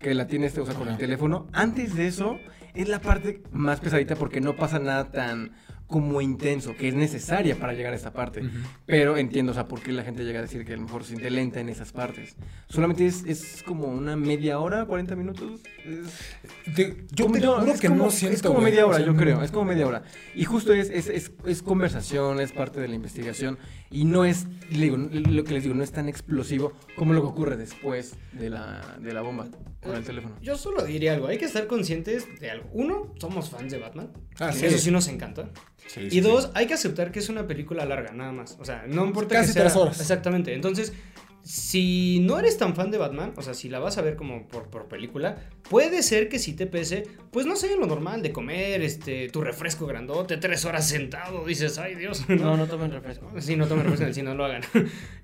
[0.00, 2.36] que la tiene este, o sea, con el teléfono, antes de eso
[2.74, 5.52] es la parte más pesadita porque no pasa nada tan
[5.90, 8.40] como intenso, que es necesaria para llegar a esta parte.
[8.40, 8.50] Ujú.
[8.86, 11.02] Pero entiendo, o sea, por qué la gente llega a decir que a lo mejor
[11.02, 12.36] se siente lenta en esas partes.
[12.68, 15.60] Solamente es, es como una media hora, 40 minutos.
[15.84, 18.36] Es- Te- yo como- te no, juro es que como- no siento.
[18.36, 19.42] Es como media O hora, sea, yo creo.
[19.42, 20.02] Es como media hora.
[20.34, 23.58] Y justo es, es, es, conversación, es parte de la investigación.
[23.90, 27.26] Y no es, digo, lo que les digo, no es tan explosivo como lo que
[27.26, 29.48] ocurre después de la, de la bomba
[29.82, 30.36] con el teléfono.
[30.42, 32.68] Yo solo diría algo, hay que estar conscientes de algo.
[32.72, 34.12] Uno, somos fans de Batman.
[34.38, 34.66] Ah, sí.
[34.66, 35.50] Eso sí nos encanta.
[35.86, 36.50] Sí, Y sí, dos, sí.
[36.54, 38.56] hay que aceptar que es una película larga, nada más.
[38.60, 39.62] O sea, no importa Casi que sea...
[39.62, 40.00] tres horas.
[40.00, 40.54] Exactamente.
[40.54, 40.92] Entonces,
[41.42, 44.46] si no eres tan fan de Batman, o sea, si la vas a ver como
[44.48, 48.32] por, por película, puede ser que si te pese, pues no sea lo normal de
[48.32, 52.28] comer este tu refresco grandote, tres horas sentado, dices, ay Dios.
[52.28, 53.30] No, no tomen refresco.
[53.38, 54.62] Sí, no tomen refresco en el cine, no lo hagan.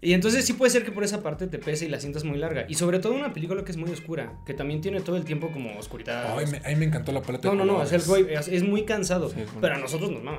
[0.00, 2.38] y entonces sí puede ser que por esa parte te pese y la sientas muy
[2.38, 2.66] larga.
[2.68, 5.50] Y sobre todo una película que es muy oscura, que también tiene todo el tiempo
[5.52, 6.36] como oscuridad.
[6.38, 7.48] Ay, me, a mí me encantó la paleta.
[7.48, 9.28] No, de no, no, es, el es, muy cansado.
[9.28, 10.38] Sí, es muy- pero a nosotros nos mama.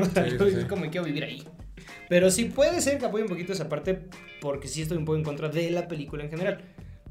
[0.00, 0.66] O sea, Sí, yo sí, es sí.
[0.68, 1.44] como quiero vivir ahí.
[2.08, 4.00] Pero sí puede ser que apoye un poquito esa parte,
[4.40, 6.64] porque sí estoy un poco en contra de la película en general.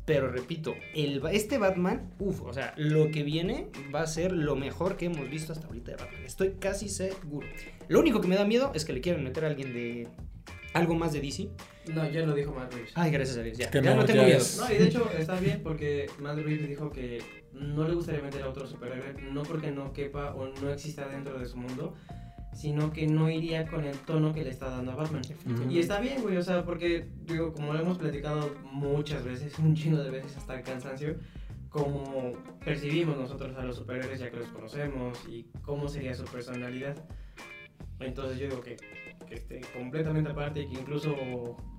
[0.05, 4.55] Pero repito, el, este Batman, uff, o sea, lo que viene va a ser lo
[4.55, 6.23] mejor que hemos visto hasta ahorita de Batman.
[6.25, 7.45] Estoy casi seguro.
[7.89, 10.07] Lo único que me da miedo es que le quieran meter a alguien de.
[10.73, 11.49] Algo más de DC.
[11.93, 12.91] No, ya lo dijo Matt Reeves.
[12.95, 13.71] Ay, gracias a Dios, ya.
[13.71, 14.37] Que ya no, no, tengo ya miedo.
[14.39, 17.21] es- No, y de hecho está bien porque Matt Reeves dijo que
[17.53, 21.39] no le gustaría meter a otro superhéroe, no porque no quepa o no exista dentro
[21.39, 21.95] de su mundo,
[22.53, 25.21] sino que no iría con el tono que le está dando a Batman.
[25.69, 29.75] Y está bien, güey, o sea, porque, digo, como lo hemos platicado muchas veces, un
[29.75, 31.15] chingo de veces hasta el cansancio,
[31.69, 32.33] cómo
[32.65, 36.95] percibimos nosotros a los superhéroes ya que los conocemos y cómo sería su personalidad.
[37.99, 38.77] Entonces yo digo que,
[39.27, 41.15] que esté completamente aparte y que incluso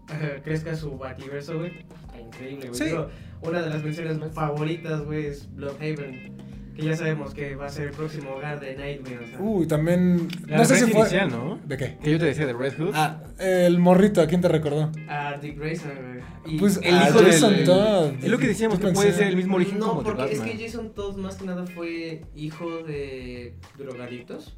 [0.44, 1.84] crezca su bativerso, güey.
[2.18, 2.90] Increíble, güey.
[2.90, 2.94] Sí.
[3.42, 6.39] Una de las menciones favoritas, güey, es Bloodhaven.
[6.80, 9.18] Que ya sabemos que va a ser el próximo hogar de Nightwing.
[9.18, 10.28] O sea, Uy, también.
[10.46, 11.00] La no sé si fue.
[11.00, 11.58] inicial, ¿no?
[11.64, 11.98] ¿De qué?
[12.02, 12.92] Que yo te decía de Red Hood.
[12.94, 14.90] Ah, el morrito, ¿a quién te recordó?
[15.08, 16.54] a Dick Grayson, güey.
[16.54, 18.12] Y- Pues el hijo del- Jason Todd.
[18.22, 20.32] Es lo que decíamos, que puede pensé- ser el mismo origen no, como de porque
[20.32, 20.56] es Batman.
[20.58, 24.56] que Jason Todd más que nada fue hijo de drogadictos.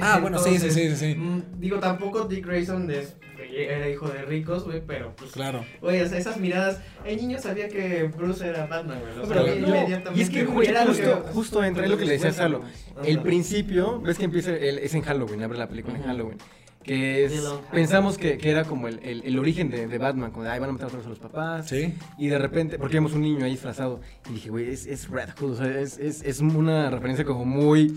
[0.00, 1.14] Ah, bueno, sí, sí, sí, sí, sí.
[1.14, 3.14] mm, Digo, tampoco Dick Grayson es-
[3.56, 5.32] era hijo de ricos, güey, pero pues.
[5.32, 5.64] Claro.
[5.80, 6.80] Güey, o sea, esas miradas.
[7.04, 9.16] El niño sabía que Bruce era Batman, güey.
[9.16, 10.18] lo Pero sabía no, inmediatamente.
[10.18, 12.30] y es que güey, era lo que- justo, justo entra, es lo que le decía
[12.30, 12.62] a Salo.
[13.04, 16.08] El principio, ves que empieza, el- es en Halloween, abre la película en Ujú.
[16.10, 16.38] Halloween.
[16.82, 17.32] Que es,
[17.70, 20.58] pensamos que, que era como el, el- el origen de, de Batman, como de, ay,
[20.58, 21.68] van a matar otra vez a los papás.
[21.68, 21.94] Sí.
[22.18, 25.28] Y de repente, porque vemos un niño ahí disfrazado, y dije, güey, es, es Red
[25.38, 27.94] Hood, o sea, es, es, es una referencia como muy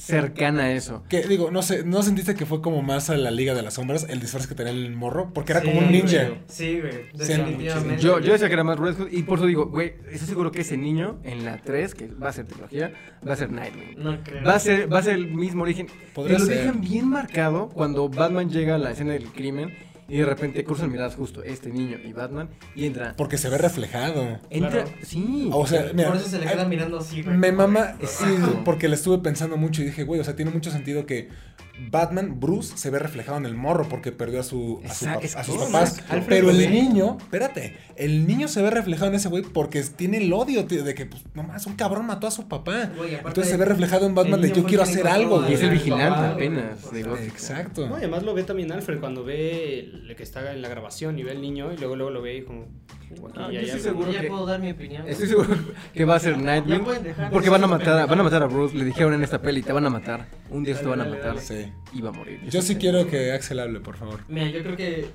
[0.00, 1.02] cercana a eso.
[1.08, 3.74] Que digo, no sé, ¿no sentiste que fue como más a la Liga de las
[3.74, 5.30] Sombras el disfraz que tenía el morro?
[5.32, 6.24] Porque era Sí, como un ninja.
[6.24, 6.38] güey.
[6.48, 6.92] Sí, güey.
[6.92, 8.02] Sí, Definitivamente.
[8.02, 10.50] Yo, yo decía que era más Red Hood, y por eso digo, güey, estoy seguro
[10.52, 12.92] que ese niño en la 3, que va a ser trilogía,
[13.26, 13.94] va a ser Nightwing.
[14.02, 14.44] No creo.
[14.44, 15.86] Va a ser, va a ser el mismo origen.
[16.14, 16.58] Podría y lo ser.
[16.58, 19.74] dejan bien marcado cuando Batman llega a la escena del crimen
[20.10, 23.14] y de repente cruzan miradas justo este niño y Batman y entra.
[23.16, 24.38] Porque se ve reflejado.
[24.50, 24.90] Entra, Claro.
[25.02, 25.48] sí.
[25.52, 27.36] O sea, mira, Por eso se le queda mirando así, güey.
[27.36, 28.24] Me mama, sí,
[28.64, 31.28] porque le estuve pensando mucho y dije, güey, o sea, tiene mucho sentido que
[31.90, 35.44] Batman, Bruce, se ve reflejado en el morro porque perdió a, su, a, su a
[35.44, 36.02] sus papás.
[36.08, 40.18] Alfred pero el niño, espérate, el niño se ve reflejado en ese güey porque tiene
[40.18, 42.90] el odio tío, de que, pues, nomás, un cabrón mató a su papá.
[42.96, 45.60] Güey, Entonces se ve reflejado en Batman de yo quiero hacer algo, a- Y es
[45.60, 45.78] el güey.
[45.78, 47.00] vigilante papá, apenas, de.
[47.00, 47.86] Exacto.
[47.88, 51.18] No, y además lo ve también Alfred cuando ve el que está en la grabación
[51.18, 52.66] y ve el niño y luego luego lo ve y como
[53.18, 53.82] "Uh, aquí Ah, hay yo estoy algo".
[53.82, 55.08] seguro Ya que- puedo dar mi opinión.
[55.08, 55.48] Estoy seguro
[55.94, 56.84] que va a ser Nightwing.
[57.32, 58.76] Porque van a matar, a- van a matar a Bruce.
[58.76, 60.26] Le dijeron en esta peli, te van a matar.
[60.50, 61.42] Un día te van a Dale, dale, matar.
[61.44, 61.72] Sí.
[61.92, 62.40] Y va a morir.
[62.48, 64.20] Yo sí quiero que Axel hable, por favor.
[64.28, 65.06] Mira, yo creo que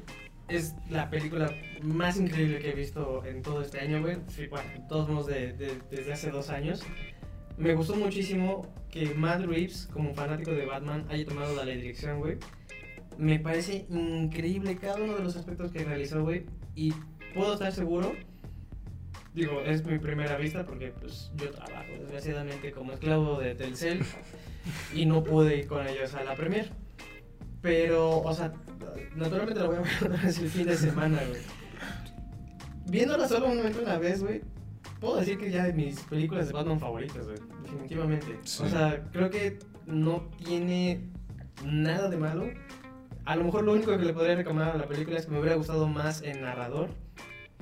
[0.48, 4.18] es la película más increíble que he visto en todo este año, güey.
[4.28, 6.84] Sí, Bueno, de todos modos, de- de- desde hace dos años.
[7.58, 12.38] Me gustó muchísimo que Matt Reeves, como fanático de Batman, haya tomado la dirección, güey.
[13.18, 16.46] Me parece increíble cada uno de los aspectos que realizó, güey.
[16.76, 16.94] Y
[17.36, 18.14] puedo estar seguro,
[19.34, 24.04] digo, es mi primera vista porque pues yo trabajo desgraciadamente como esclavo de Telcel
[24.94, 26.72] y no pude ir con ellos a la premier.
[27.62, 28.54] Pero, o sea,
[29.16, 31.42] naturalmente la voy a ver otra vez el fin de semana, güey.
[32.88, 34.42] Viéndola solo un momento una vez, güey,
[35.00, 37.38] puedo decir que ya de mis películas de Batman favoritas, güey.
[37.64, 38.40] Definitivamente.
[38.44, 38.64] Sí.
[38.64, 41.10] O sea, creo que no tiene
[41.64, 42.46] nada de malo.
[43.26, 45.40] A lo mejor lo único que le podría recomendar a la película es que me
[45.40, 46.90] hubiera gustado más el narrador.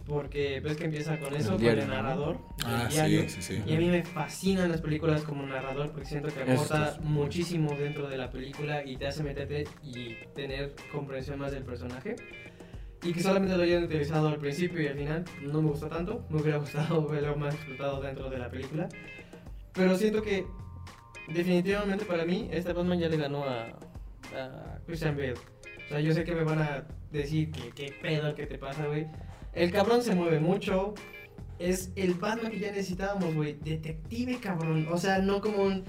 [0.06, 2.38] Porque ves que empieza con eso, el con diario, el narrador.
[2.66, 3.30] Ah, el sí, diario.
[3.30, 3.64] sí, sí.
[3.66, 7.74] Y a mí me fascinan las películas como narrador porque siento que aporta es- muchísimo
[7.76, 12.18] dentro de la película y te hace meterte y tener comprensión más del personaje.
[13.02, 16.26] Y que solamente lo hayan utilizado al principio y al final no me gustó tanto.
[16.30, 18.90] Me hubiera gustado verlo más explotado dentro de la película.
[19.74, 20.46] Pero siento que
[21.30, 23.68] definitivamente para mí este Batman ya le ganó a,
[24.36, 25.34] a Christian Bale.
[25.34, 28.86] O sea, yo sé que me van a decir que qué pedo que te pasa,
[28.88, 29.08] güey.
[29.54, 30.94] El cabrón se mueve mucho.
[31.60, 33.54] Es el Batman que ya necesitábamos, güey.
[33.54, 34.88] Detective, cabrón.
[34.92, 35.84] O sea, no como un...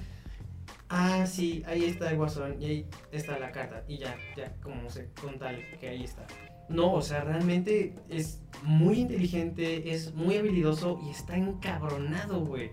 [0.89, 3.83] Ah, sí, ahí está el guasón y ahí está la carta.
[3.89, 6.27] Y ya, ya, como se con tal que ahí está.
[6.69, 12.71] No, o sea, realmente es muy inteligente, es muy habilidoso y está encabronado, güey.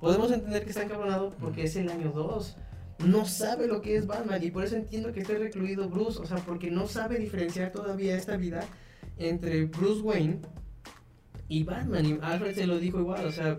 [0.00, 2.56] Podemos entender que está encabronado porque es el año 2.
[3.06, 6.18] No sabe lo que es Batman y por eso entiendo que esté recluido Bruce.
[6.20, 8.64] O sea, porque no sabe diferenciar todavía esta vida
[9.18, 10.40] entre Bruce Wayne
[11.48, 12.04] y Batman.
[12.06, 13.56] Y Alfred se lo dijo igual, o sea,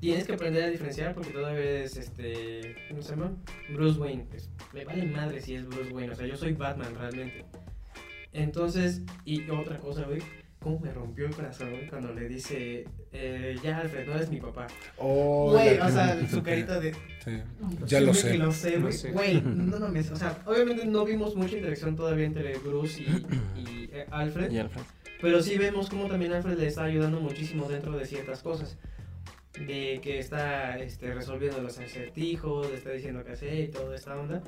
[0.00, 3.32] tienes que aprender a diferenciar porque todavía eres, este, ¿cómo se llama?
[3.72, 4.26] Bruce Wayne.
[4.30, 7.44] Pues, me vale madre si es Bruce Wayne, o sea, yo soy Batman realmente.
[8.32, 10.20] Entonces, y otra cosa, güey,
[10.60, 14.40] cómo me rompió el corazón, güey, cuando le dice, eh, ya Alfred, no eres mi
[14.40, 14.66] papá.
[14.98, 16.92] Oh, Güey, o sea, su carita de...
[17.24, 17.40] Sí.
[17.86, 18.36] Ya lo sé.
[18.36, 18.92] Lo sé, Lo güey.
[18.92, 19.12] sé.
[19.12, 20.10] Güey, no mames.
[20.10, 23.06] O sea, obviamente no vimos mucha interacción todavía entre Bruce y,
[23.60, 24.50] y, eh, Alfred.
[24.50, 24.82] Y Alfred.
[25.20, 28.78] Pero sí vemos como también Alfred le está ayudando muchísimo dentro de ciertas cosas.
[29.66, 34.16] De que está este, resolviendo los acertijos, le está diciendo qué hacer y toda esta
[34.16, 34.42] onda.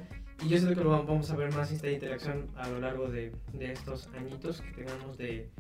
[0.44, 3.08] Y yo siento que lo vam- vamos a ver más esta interacción a lo largo
[3.08, 5.50] de, de estos añitos que tengamos de,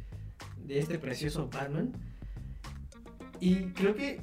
[0.64, 1.92] de este precioso Batman.
[3.40, 4.20] Y creo que,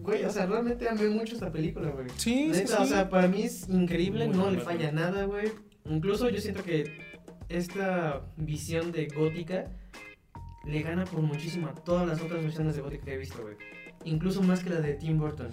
[0.00, 2.06] güey, o sea, realmente amé mucho esta película, güey.
[2.16, 2.82] Sí, Neta, sí.
[2.82, 5.50] o sea, para mí es increíble, Muy no le falla nada, güey.
[5.86, 7.15] Incluso yo siento que
[7.48, 9.70] esta visión de gótica
[10.64, 13.56] le gana por muchísimo a todas las otras versiones de gótica que he visto, güey.
[14.04, 15.48] Incluso más que la de Tim Burton.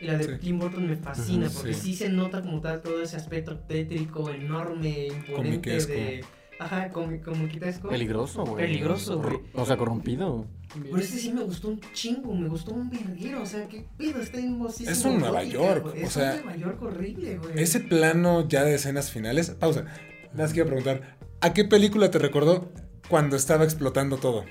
[0.00, 0.30] Y la de Sí.
[0.40, 1.92] Tim Burton me fascina porque sí.
[1.92, 1.94] sí.
[1.96, 6.24] se nota como tal todo ese aspecto tétrico, enorme, imponente de...
[6.58, 7.88] Ajá, comi comiquesco.
[7.88, 8.66] Peligroso, güey.
[8.66, 9.40] Peligroso, güey.
[9.54, 10.46] O sea, corrompido.
[10.74, 14.20] Pero este sí me gustó un chingo, me gustó un verguero, o sea, qué pedo,
[14.20, 14.90] está hermosísimo.
[14.90, 17.62] Es un Nueva York, güey, o es sea, un Nueva York horrible, güey.
[17.62, 19.50] Ese plano ya de escenas finales.
[19.58, 19.86] Pausa.
[20.34, 22.72] Más quiero preguntar: ¿a qué película te recordó
[23.08, 24.44] cuando estaba explotando todo?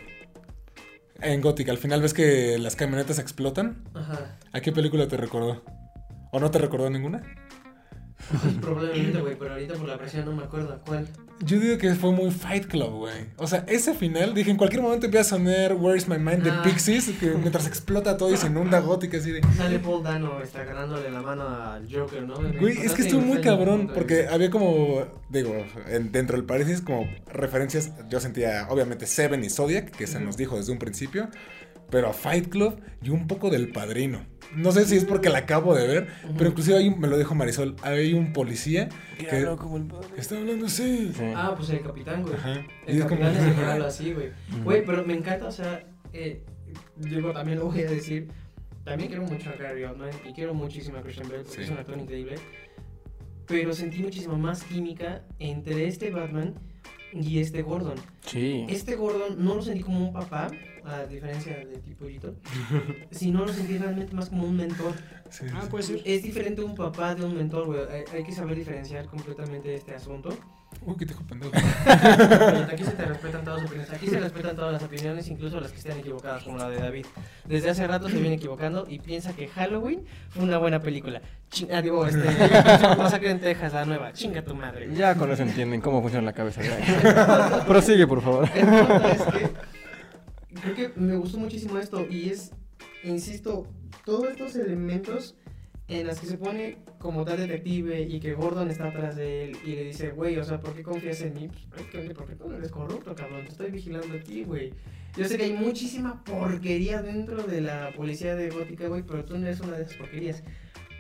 [1.22, 3.84] En Gótica, al final ves que las camionetas explotan.
[3.94, 4.38] Ajá.
[4.54, 5.64] ¿A qué película te recordó?
[6.32, 7.24] ¿O no te recordó ninguna?
[8.44, 11.08] Ay, Probablemente, güey, pero ahorita por la presión no me acuerdo a cuál.
[11.42, 13.14] Yo digo que fue muy Fight Club, güey.
[13.38, 16.44] O sea, ese final, dije, en cualquier momento empieza a sonar Where is My Mind
[16.44, 16.62] de Ah.
[16.64, 19.42] Pixies, que mientras explota todo y se inunda gótica así de...
[19.56, 22.36] Sale Paul Dano, está agarrándole la mano al Joker, ¿no?
[22.60, 25.56] Güey, es que estuvo muy cabrón, porque había como, digo,
[25.88, 30.36] en- dentro del paréntesis, como referencias, yo sentía, obviamente, Seven y Zodiac, que se nos
[30.36, 31.30] dijo desde un principio,
[31.90, 34.26] pero a Fight Club y un poco del Padrino.
[34.56, 36.34] No sé si es porque la acabo de ver, Ujú.
[36.38, 40.08] pero inclusive ahí me lo dijo Marisol, hay un policía Que que, como el padre.
[40.16, 41.12] que está hablando así.
[41.16, 41.24] Sí.
[41.36, 42.34] Ah, pues el capitán, güey.
[42.36, 42.66] Ajá.
[42.88, 44.30] Y El es como- capitán es el que habla así, güey.
[44.64, 45.84] Güey, pero me encanta, o sea,
[46.14, 46.44] eh,
[46.98, 48.28] digo, también lo voy a decir.
[48.84, 51.62] También quiero mucho a Gary Oldman y quiero muchísimo a Christian Bale porque Sí.
[51.64, 52.36] es un actor increíble.
[53.46, 56.56] Pero sentí muchísima más química entre este Batman
[57.14, 57.96] y este Gordon.
[58.26, 58.66] Sí.
[58.70, 60.48] Este Gordon no lo sentí como un papá,
[60.90, 62.36] a diferencia de Tipollito,
[63.12, 64.94] sino lo sentí realmente más como un mentor.
[65.30, 65.68] Sí, Ah, sí.
[65.70, 66.02] puede ser.
[66.06, 67.82] Es diferente un papá de un mentor, güey.
[67.92, 70.30] Hay, hay que saber diferenciar completamente este asunto.
[70.86, 71.52] Uy, qué te dijo pendejo.
[72.72, 73.92] Aquí se te respetan todas las opiniones.
[73.94, 77.06] Aquí se respetan todas las opiniones, incluso las que estén equivocadas, como la de David.
[77.46, 81.22] Desde hace rato se viene equivocando y piensa que Halloween fue una buena película.
[81.50, 82.24] Chin- ah, digo, este,
[82.98, 84.14] Masacre en Texas, la nueva.
[84.14, 84.90] Chinga tu madre.
[84.94, 86.62] Ya con eso entienden cómo funciona la cabeza.
[87.68, 88.48] Prosigue, por favor.
[88.56, 89.50] El punto es que
[90.62, 92.52] creo que me gustó muchísimo esto y es,
[93.04, 93.68] insisto,
[94.06, 95.36] todos estos elementos
[95.88, 99.58] en las que se pone como tal detective y que Gordon está atrás de él
[99.66, 101.48] y le dice, güey, o sea, ¿por qué confías en mí?
[101.48, 104.74] Pues prácticamente porque tú no eres corrupto, cabrón, te estoy vigilando a ti, güey.
[105.18, 109.38] Yo sé que hay muchísima porquería dentro de la policía de Gótica, güey, pero tú
[109.38, 110.44] no eres una de esas porquerías.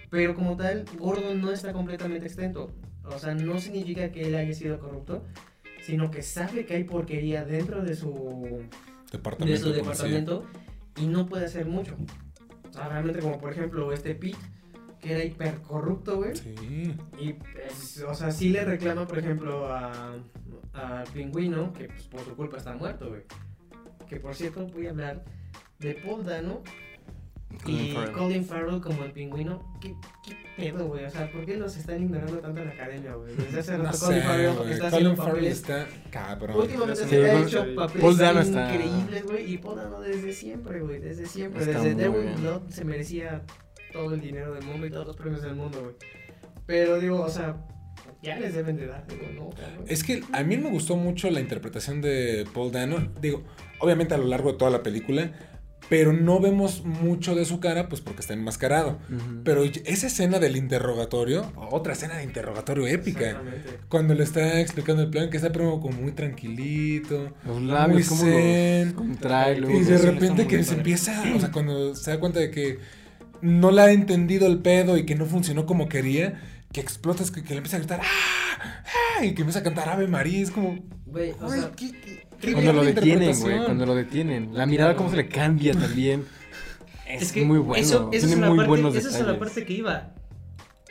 [0.10, 2.72] Pero como tal, Gordon no está completamente extento.
[3.04, 5.24] O sea, no significa que él haya sido corrupto,
[5.82, 8.63] sino que sabe que hay porquería dentro de su,
[9.12, 10.06] Departamento su de policía.
[10.08, 10.45] departamento
[10.98, 11.95] y no puede hacer mucho.
[12.69, 14.38] O sea, realmente como por ejemplo este Pete,
[15.00, 16.36] que era hiper corrupto, güey.
[16.36, 16.93] Sí.
[17.17, 20.15] Y, pues, o sea, sí le reclama, por ejemplo, a,
[20.74, 23.24] a Pingüino, que pues, por su culpa está muerto, güey.
[24.08, 25.24] Que por cierto, voy a hablar
[25.80, 26.63] de Paul Dano
[27.64, 28.12] Colin y Farrell.
[28.14, 29.78] Colin Farrell como el Pingüino.
[29.82, 31.06] ¿Qué, qué pedo, güey?
[31.06, 33.36] O sea, ¿por qué nos están ignorando tanto en la academia, güey?
[33.36, 36.58] Desde hace No rato sé, Colin Farrell está Colin haciendo Farrell papeles está cabrón.
[36.58, 39.54] Últimamente Sí, se ha hecho papeles increíbles, güey.
[39.54, 41.00] Y Paul Dano desde siempre, güey.
[41.00, 41.64] Desde siempre.
[41.64, 42.36] Está desde Devil.
[42.40, 43.42] Blood se merecía
[43.92, 45.96] todo el dinero del mundo y todos los premios del mundo, güey.
[46.66, 47.58] Pero digo, o sea,
[48.22, 49.86] ya les deben de dar, digo, no, cabrón.
[49.88, 53.12] Es que a mí me gustó mucho la interpretación de Paul Dano.
[53.20, 53.44] Digo,
[53.80, 55.32] obviamente a lo largo de toda la película,
[55.88, 59.00] pero no vemos mucho de su cara, pues porque está enmascarado.
[59.44, 63.30] Pero esa escena del interrogatorio, otra escena de interrogatorio épica.
[63.32, 63.80] Exactamente.
[63.88, 67.34] Cuando le está explicando el plan, que está pero como muy tranquilito.
[67.46, 68.18] Los labios, muy
[68.94, 69.15] como
[69.60, 72.80] los Y de repente que se empieza, o sea, cuando se da cuenta de que
[73.42, 76.42] no la ha entendido el pedo y que no funcionó como quería,
[76.74, 78.84] que explotas, que, que le empieza a gritar ¡Ah!
[79.20, 79.26] ¡Ah!
[79.26, 80.78] y que empieza a cantar Ave María, es como...
[81.08, 83.65] Güey, o "Ay, sea, qué- qué- qué Cuando lo detienen, güey, interpretación".
[83.65, 84.49] cuando lo detienen.
[84.54, 86.25] La mirada cómo se le cambia también.
[87.10, 87.82] Es, muy bueno.
[87.84, 90.13] Eso, eso Tiene es la muy parte, buenos esa es la parte que iba.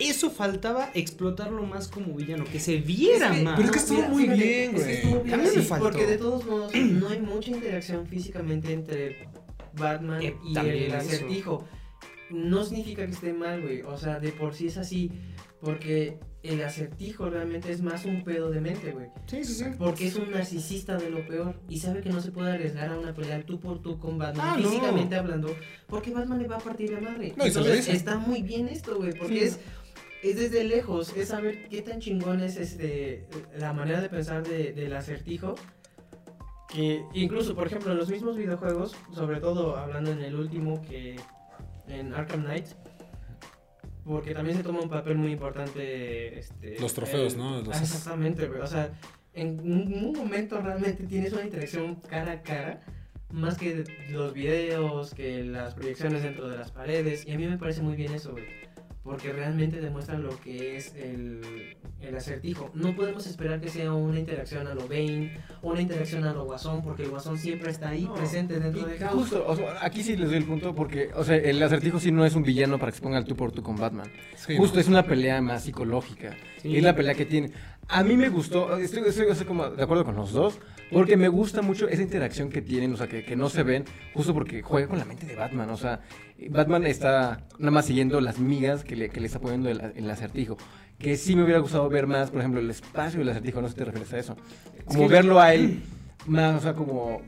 [0.01, 3.55] Eso faltaba explotarlo más como villano, que se viera Es que- más.
[3.57, 4.97] Pero es que estuvo muy fíjate, bien, es que güey.
[4.97, 5.85] estuvo bien A mí me faltó.
[5.85, 9.29] Porque de todos modos no hay mucha interacción físicamente entre
[9.75, 11.65] Batman Eh, y también el acertijo.
[12.31, 13.83] No significa que esté mal, güey.
[13.83, 15.13] O sea, de por sí es así.
[15.61, 19.09] Porque el acertijo realmente es más un pedo de mente, güey.
[19.27, 19.65] Sí, sí, sí.
[19.77, 22.99] Porque es un narcisista de lo peor y sabe que no se puede arriesgar a
[22.99, 24.69] una pelea tú por tú con Batman, Ah, no.
[24.69, 25.55] físicamente hablando,
[25.89, 27.35] porque Batman le va a partir la madre.
[27.37, 29.45] No, Entonces está muy bien esto, güey, porque Sí.
[29.47, 29.59] es,
[30.23, 33.27] es desde lejos, es saber qué tan chingón es este,
[33.59, 35.57] la manera de pensar de- del acertijo.
[36.73, 41.17] Que incluso, por ejemplo, en los mismos videojuegos, sobre todo hablando en el último que
[41.89, 42.67] en Arkham Knight,
[44.09, 46.39] porque también se toma un papel muy importante.
[46.39, 47.61] Este, Los trofeos, el- ¿no?
[47.63, 48.61] Los- Ah, exactamente, güey.
[48.61, 48.91] O sea,
[49.35, 52.83] en un, un momento realmente tienes una interacción cara a cara,
[53.31, 57.27] más que los videos, que las proyecciones dentro de las paredes.
[57.27, 58.45] Y a mí me parece muy bien eso, güey.
[59.09, 61.41] Porque realmente demuestran lo que es el,
[62.03, 62.71] el acertijo.
[62.75, 66.83] No podemos esperar que sea una interacción a lo Bane una interacción a lo Guasón,
[66.83, 68.15] porque el Guasón siempre está ahí No.
[68.15, 69.15] presente dentro Y de House.
[69.15, 72.13] Justo, o sea, aquí sí les doy el punto porque, o sea, el acertijo sí
[72.13, 74.11] no es un villano para que se ponga el tú por tú con Batman.
[74.37, 76.37] Sí, Justo es una pelea más psicológica.
[76.61, 76.69] Sí.
[76.69, 77.51] Y es la pelea que tiene.
[77.91, 80.59] A mí me gustó, estoy, estoy- estoy como de acuerdo con los dos,
[80.93, 83.85] porque me gusta mucho esa interacción que tienen, o sea, que, que no se ven,
[84.13, 85.71] justo porque juega con la mente de Batman.
[85.71, 86.01] O sea,
[86.51, 90.11] Batman está nada más siguiendo las migas que le, que le está poniendo el, el
[90.11, 90.59] acertijo.
[90.99, 93.73] Que sí me hubiera gustado ver más, por ejemplo, el espacio del acertijo, no sé
[93.73, 94.37] si te refieres a eso.
[94.85, 95.81] Como que- verlo a él
[96.27, 97.23] más, o sea, como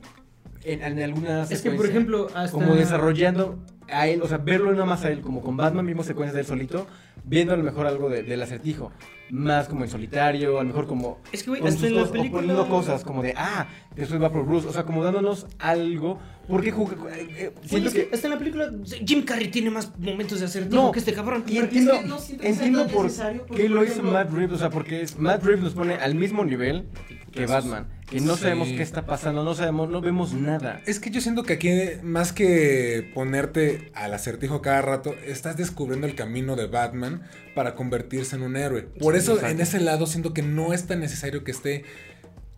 [0.64, 1.50] en, en algunas.
[1.50, 2.52] Es que, por ejemplo, hasta...
[2.52, 6.06] Como desarrollando a él, o sea, verlo nada más a él, como con Batman vimos
[6.06, 6.86] secuencias de él solito,
[7.24, 8.90] viendo a lo mejor algo de- del acertijo.
[9.32, 12.10] Más como en solitario, a lo mejor como Es que, güey, hasta en la cosas,
[12.10, 12.40] o película...
[12.42, 16.74] poniendo cosas como de, ah, después va por Bruce, o sea, como dándonos algo, porque
[16.74, 18.14] jug- eh, eh, Güey, siento es que que...
[18.16, 18.72] hasta en la película
[19.06, 21.44] Jim Carrey tiene más momentos de acertijo No, que este cabrón.
[21.46, 23.08] Y entiendo, es que no entiendo por
[23.54, 26.44] qué lo hizo Matt Reeves, o sea, porque es, Matt Reeves nos pone al mismo
[26.44, 26.86] nivel
[27.32, 28.42] que Batman, que no Sí.
[28.42, 30.80] sabemos qué está pasando, no sabemos, no vemos nada.
[30.86, 31.70] Es que yo siento que aquí,
[32.02, 37.22] más que ponerte al acertijo cada rato, estás descubriendo el camino de Batman
[37.54, 38.82] para convertirse en un héroe.
[38.82, 39.52] Por Sí, eso, exacto.
[39.54, 41.84] en ese lado, siento que no es tan necesario que esté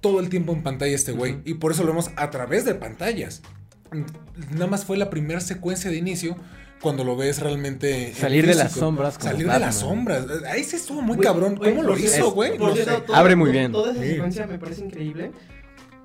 [0.01, 1.39] todo el tiempo en pantalla este güey.
[1.45, 3.43] Y por eso lo vemos a través de pantallas.
[4.53, 6.37] Nada más fue la primera secuencia de inicio
[6.83, 8.09] cuando lo ves realmente.
[8.09, 10.27] en Salir de las sombras como Salir de las sombras.
[10.51, 11.57] Ahí sí estuvo muy cabrón.
[11.57, 12.53] ¿Cómo lo hizo, güey?
[13.15, 13.73] Abre muy bien.
[13.73, 14.09] Toda esa Sí.
[14.11, 15.33] secuencia me parece increíble.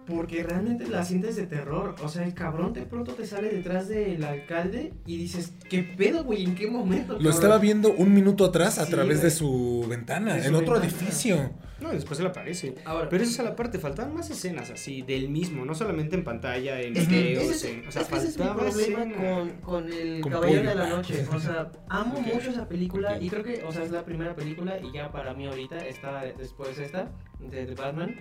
[0.07, 1.95] Porque realmente la sientes de terror.
[2.01, 6.23] O sea, el cabrón de pronto te sale detrás del alcalde y dices, ¿qué pedo,
[6.23, 6.45] güey?
[6.45, 7.13] ¿En qué momento?
[7.13, 9.23] Lo cabrón?" estaba viendo un minuto atrás a Sí, través güey.
[9.25, 10.85] de su ventana, De su en otro ventana.
[10.97, 11.51] edificio.
[11.81, 12.73] No, después se le aparece.
[12.85, 16.15] Ahora, Pero esa es a la parte, faltaban más escenas así, del mismo, no solamente
[16.15, 19.49] en pantalla, en es videos, en- o sea, es que ese es mi problema con,
[19.61, 20.69] con el Con Caballero Pollo.
[20.69, 21.25] de la Noche.
[21.31, 24.79] O sea, amo mucho esa película y creo que, o sea, es la primera película
[24.79, 28.15] y ya para mí ahorita está después esta, de, de Batman.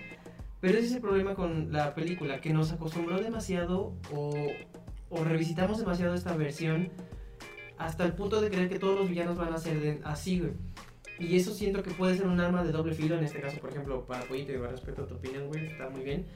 [0.60, 4.34] Pero ese es el problema con la película, que nos acostumbró demasiado o,
[5.10, 6.90] o revisitamos demasiado esta versión
[7.78, 10.52] hasta el punto de creer que todos los villanos van a ser de- así, güey.
[11.18, 13.70] Y eso siento que puede ser un arma de doble filo, en este caso, por
[13.70, 16.26] ejemplo, para Pollito, y respeto a tu opinión, güey, está muy bien.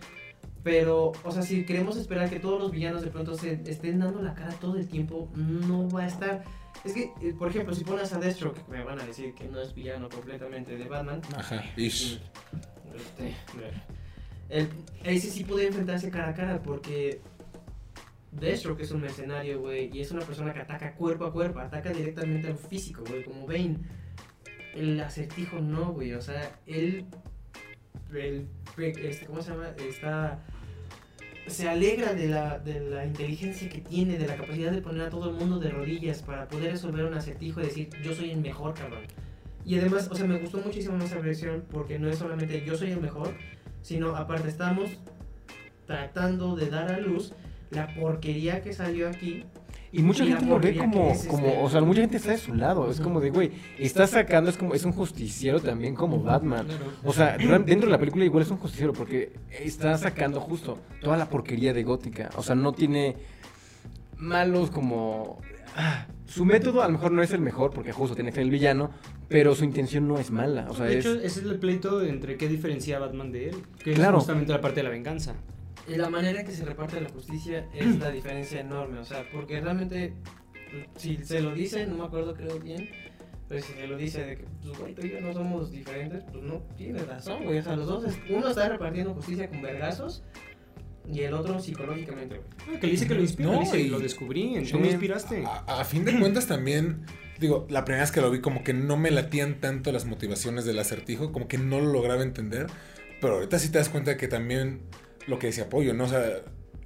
[0.63, 4.21] Pero, o sea, si queremos esperar que todos los villanos de pronto se estén dando
[4.23, 6.45] la cara todo el tiempo, no va a estar.
[6.85, 9.61] Es que, eh, por ejemplo, si pones a Deathstroke, me van a decir que no
[9.61, 11.21] es villano completamente de Batman.
[11.37, 11.63] Ajá.
[11.77, 12.21] Ish.
[12.95, 13.35] Este,
[14.51, 14.69] el,
[15.05, 17.21] ese sí puede enfrentarse cara a cara porque
[18.33, 21.91] Deathstroke es un mercenario, güey, y es una persona que ataca cuerpo a cuerpo, ataca
[21.91, 23.79] directamente al físico, güey, como Bane.
[24.75, 27.05] El acertijo no, güey, o sea, él,
[28.15, 28.47] el,
[28.79, 29.71] este, ¿cómo se llama?
[29.79, 30.41] Está,
[31.49, 35.11] se alegra de la, de la inteligencia que tiene, de la capacidad de poner a
[35.11, 38.41] todo el mundo de rodillas para poder resolver un acertijo y decir, yo soy el
[38.41, 39.03] mejor, cabrón.
[39.65, 42.93] Y además, o sea, me gustó muchísimo esa versión porque no es solamente yo soy
[42.93, 43.35] el mejor,
[43.83, 44.91] sino aparte estamos
[45.87, 47.33] tratando de dar a luz
[47.71, 49.45] la porquería que salió aquí.
[49.93, 52.17] Y mucha Y gente lo ve como, que es, como, este- o sea, mucha gente
[52.19, 52.89] está de su lado.
[52.91, 56.67] Es como de, güey, está sacando, es como, es un justiciero también como Batman.
[57.03, 61.17] O sea, dentro de la película igual es un justiciero porque está sacando justo toda
[61.17, 62.31] la porquería de Gótica.
[62.37, 63.17] O sea, no tiene
[64.17, 65.41] malos como...
[65.77, 68.45] ah, su método a lo mejor no es el mejor porque justo tiene que ser
[68.45, 68.91] el villano,
[69.29, 70.67] pero su intención no es mala.
[70.71, 71.07] O sea, de es...
[71.07, 73.57] hecho, ese es el pleito entre qué diferencia a Batman de él.
[73.83, 74.19] Que Claro.
[74.19, 75.35] es justamente la parte de la venganza.
[75.89, 79.25] Y la manera en que se reparte la justicia es la diferencia enorme, o sea,
[79.33, 80.13] porque realmente,
[80.97, 82.89] si se lo dice, no me acuerdo, creo bien,
[83.49, 86.23] pero si se lo dice de que, pues, güey, tú y yo no somos diferentes,
[86.31, 89.63] pues no tienes razón, güey, o sea, los dos, es- uno está repartiendo justicia con
[89.63, 90.23] vergazos
[91.09, 92.49] y el otro psicológicamente, güey.
[92.77, 93.51] Ah, que le dice que lo inspiró.
[93.53, 94.73] No, le dice, y- lo descubrí, Sí.
[94.73, 95.45] tú me inspiraste.
[95.47, 97.05] A, a fin de cuentas también,
[97.39, 100.65] digo, la primera vez que lo vi como que no me latían tanto las motivaciones
[100.65, 102.67] del acertijo, como que no lo lograba entender,
[103.21, 104.81] pero ahorita sí te das cuenta que también
[105.27, 106.05] lo que decía Pollo, ¿no?
[106.05, 106.23] O sea,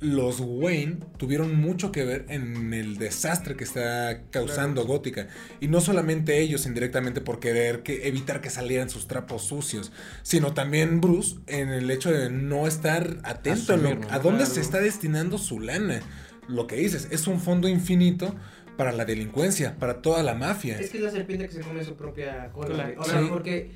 [0.00, 5.28] los Wayne tuvieron mucho que ver en el desastre que está causando Gótica.
[5.60, 9.92] Y no solamente ellos indirectamente por querer que, evitar que salieran sus trapos sucios,
[10.22, 14.54] sino también Bruce en el hecho de no estar atento lo- a dónde claro.
[14.54, 16.00] se está destinando su lana.
[16.48, 18.34] Lo que dices, es un fondo infinito
[18.76, 20.78] para la delincuencia, para toda la mafia.
[20.78, 23.26] Es que es la serpiente que se come su propia cola, Claro, o sea, sí.
[23.30, 23.70] porque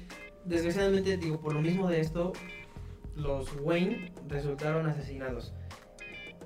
[0.45, 2.33] desgraciadamente, digo, por lo mismo de esto,
[3.17, 5.55] los Wayne resultaron asesinados.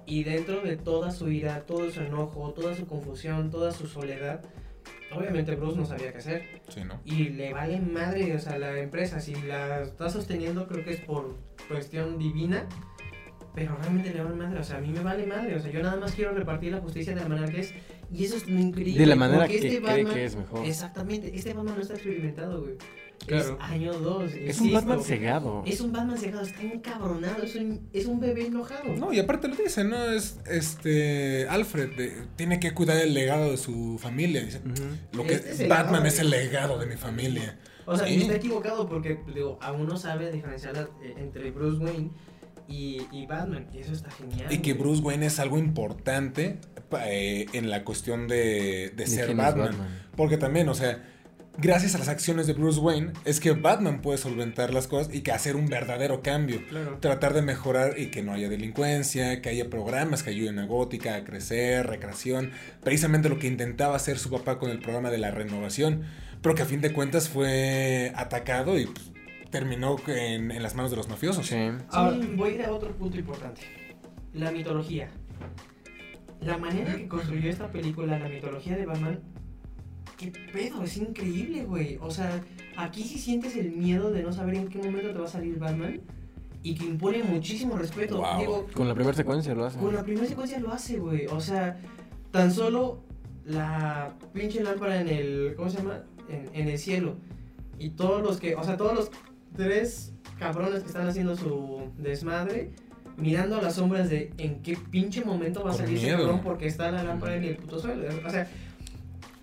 [0.06, 4.42] Y dentro de toda su ira, todo su enojo, toda su confusión, toda su soledad,
[5.14, 6.62] obviamente Bruce no sabía qué hacer.
[6.68, 7.00] Sí, ¿no?
[7.04, 11.00] Y le vale madre, o sea, la empresa, si la está sosteniendo, creo que es
[11.00, 11.36] por
[11.68, 12.66] cuestión divina.
[13.54, 15.82] Pero realmente le vale madre, o sea, a mí me vale madre, o sea, yo
[15.82, 17.74] nada más quiero repartir la justicia de la manera que es.
[18.10, 18.98] Y eso es lo increíble.
[18.98, 20.64] De la manera que este cree Batman- que es mejor.
[20.66, 22.76] Exactamente, este Batman no está experimentado, güey.
[23.26, 23.58] Claro.
[23.62, 24.32] Es año 2.
[24.34, 25.62] Es un Batman cegado.
[25.66, 28.94] Es un Batman cegado, está encabronado, es un, es un bebé enojado.
[28.96, 29.96] No, y aparte lo dice, ¿no?
[30.10, 34.42] Es este Alfred de- tiene que cuidar el legado de su familia.
[34.44, 34.60] Dice,
[35.12, 37.58] lo que Este es el Batman legado es el legado de mi familia.
[37.86, 38.14] O sea, Sí.
[38.14, 42.10] y está equivocado porque, digo, aún no sabe diferenciar eh, entre Bruce Wayne
[42.68, 43.66] y, y Batman.
[43.72, 44.52] Y eso está genial.
[44.52, 44.82] Y que güey.
[44.84, 46.58] Bruce Wayne es algo importante
[47.04, 49.34] eh, en la cuestión de, de ¿De ser.
[49.34, 49.74] Batman?
[50.16, 51.02] Porque también, o sea,
[51.58, 55.22] gracias a las acciones de Bruce Wayne es que Batman puede solventar las cosas y
[55.22, 56.60] que hacer un verdadero cambio.
[56.68, 56.98] Claro.
[57.00, 61.16] Tratar de mejorar y que no haya delincuencia, que haya programas que ayuden a Gótica
[61.16, 62.50] a crecer, recreación.
[62.82, 66.02] Precisamente lo que intentaba hacer su papá con el programa de la renovación.
[66.40, 69.12] Pero que a fin de cuentas fue atacado y pues,
[69.50, 71.46] terminó en, en las manos de los mafiosos.
[71.46, 71.70] Sí.
[71.90, 73.60] Ahora, voy a ir a otro punto importante.
[74.32, 75.08] La mitología.
[76.40, 79.20] La manera que construyó esta película, la mitología de Batman,
[80.30, 81.98] qué pedo, es increíble, güey.
[82.00, 82.40] O sea,
[82.76, 85.58] aquí sí sientes el miedo de no saber en qué momento te va a salir
[85.58, 86.00] Batman
[86.62, 88.18] y que impone muchísimo respeto.
[88.18, 88.38] Wow.
[88.38, 89.78] Digo, Con la primera secuencia lo hace.
[89.78, 91.26] con la primera secuencia lo hace, güey.
[91.26, 91.78] O sea,
[92.30, 93.00] tan solo
[93.44, 95.54] la pinche lámpara en el.
[95.56, 96.04] ¿Cómo se llama?
[96.28, 97.16] En, en el cielo.
[97.78, 98.54] Y todos los que.
[98.54, 99.10] O sea, todos los
[99.56, 102.70] tres cabrones que están haciendo su desmadre.
[103.18, 106.66] Mirando a las sombras de en qué pinche momento va a salir ese cabrón porque
[106.66, 108.06] está la lámpara en el puto suelo.
[108.26, 108.48] O sea,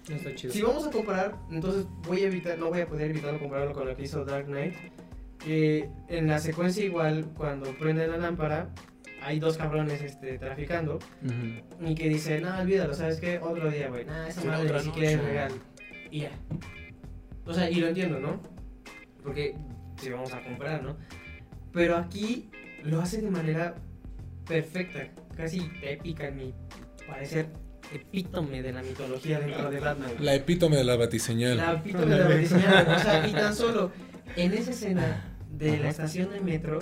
[0.10, 0.54] No está chido.
[0.54, 3.88] si vamos a comparar, entonces voy a evitar, no voy a poder evitarlo compararlo con
[3.88, 4.74] lo que hizo Dark Knight.
[5.38, 8.70] Que en la secuencia igual, cuando prende la lámpara,
[9.22, 11.00] hay dos cabrones este, traficando.
[11.24, 11.86] Ujú.
[11.90, 13.40] Y que dice, no, olvídalo, ¿sabes qué?
[13.40, 14.06] Otro día, güey.
[14.06, 15.52] Nah, esa Sí, madre ni siquiera es real.
[16.12, 16.32] Y ya.
[17.46, 18.42] O sea, y lo entiendo, ¿no?
[19.24, 19.56] Porque
[20.02, 20.98] si vamos a comparar, ¿no?
[21.72, 22.50] Pero aquí
[22.84, 23.76] lo hace de manera
[24.48, 25.08] perfecta,
[25.38, 26.54] casi épica en mi
[27.08, 27.48] parecer,
[27.94, 30.12] epítome de la mitología dentro de Batman.
[30.20, 31.58] La epítome de la batiseñal.
[31.58, 33.92] La epítome de la batiseñal, o sea, y tan solo
[34.36, 36.80] en esa escena de la estación de metro,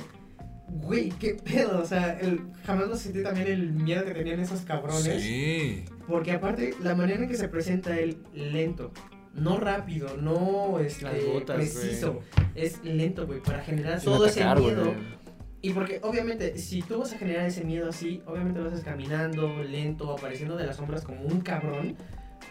[0.68, 4.62] güey, qué pedo, o sea, el, jamás lo sentí también el miedo que tenían esos
[4.62, 5.22] cabrones.
[5.22, 5.86] Sí.
[6.08, 8.91] Porque aparte, la manera en que se presenta él, lento,
[9.34, 12.22] no rápido, no este, botas, preciso,
[12.55, 15.16] es lento, güey, para generar todo atacar, ese güey.
[15.62, 20.12] Y porque obviamente, si tú vas a generar ese miedo así, obviamente haces caminando, lento,
[20.12, 21.95] apareciendo de las sombras como un cabrón.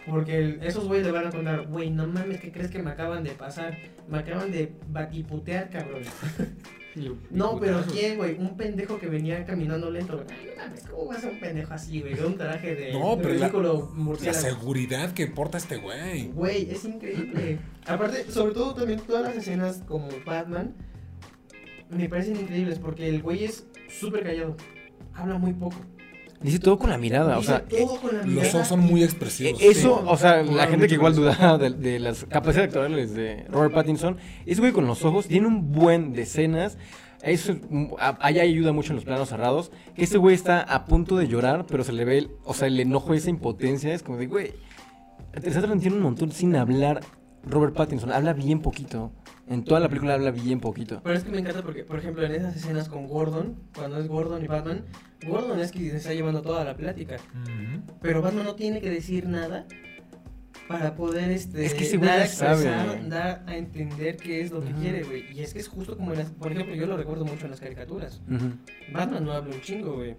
[0.09, 2.91] Porque el- esos güeyes le van a contar, güey, no mames, ¿qué crees que me
[2.91, 3.77] acaban de pasar?
[4.07, 6.01] Me acaban de batiputear, cabrón.
[7.29, 7.83] No, pero.
[7.91, 8.39] ¿quién, güey?
[8.39, 10.25] Un pendejo que venía caminando lento.
[10.31, 12.19] Ay, no mames, ¿cómo va a ser un pendejo así, güey?
[12.19, 14.39] Un traje de, No, pero la- ridículo La murciélago.
[14.47, 16.29] seguridad que porta este güey.
[16.29, 17.59] Güey, es increíble.
[17.85, 20.73] Aparte, sobre todo también todas las escenas como Batman
[21.89, 24.55] me parecen increíbles porque el güey es súper callado.
[25.13, 25.75] habla muy poco.
[26.39, 28.79] Dice todo con la mirada, o Dice sea, todo con la Los mirada ojos son
[28.81, 29.59] muy expresivos.
[29.59, 30.05] Eso, Sí.
[30.07, 34.17] o sea, la gente que igual dudaba de, de las capacidades actorales de Robert Pattinson,
[34.45, 36.77] ese güey con los ojos tiene un buen de escenas.
[37.23, 37.55] Eso
[37.99, 39.71] allá ayuda mucho en los planos cerrados.
[39.95, 42.79] Ese güey está a punto de llorar, pero se le ve, el, o sea, el
[42.79, 43.91] enojo, esa impotencia.
[43.95, 44.53] Es como de, güey,
[45.31, 46.99] te está transmitiendo un montón sin hablar.
[47.49, 49.11] Robert Pattinson habla bien poquito.
[49.47, 50.99] En toda la película habla bien poquito.
[51.03, 54.07] Pero es que me encanta porque, por ejemplo, en esas escenas con Gordon, cuando es
[54.07, 54.83] Gordon y Batman,
[55.25, 57.15] Gordon es quien está llevando toda la plática.
[58.01, 59.65] Pero Batman no tiene que decir nada
[60.67, 62.65] para poder este, Es que dar, a ya sabe.
[62.65, 65.31] expresar, dar a entender qué es lo que quiere, güey.
[65.33, 67.51] Y es que es justo como en las, por ejemplo, yo lo recuerdo mucho en
[67.51, 68.21] las caricaturas.
[68.91, 70.17] Batman no habla un chingo, güey.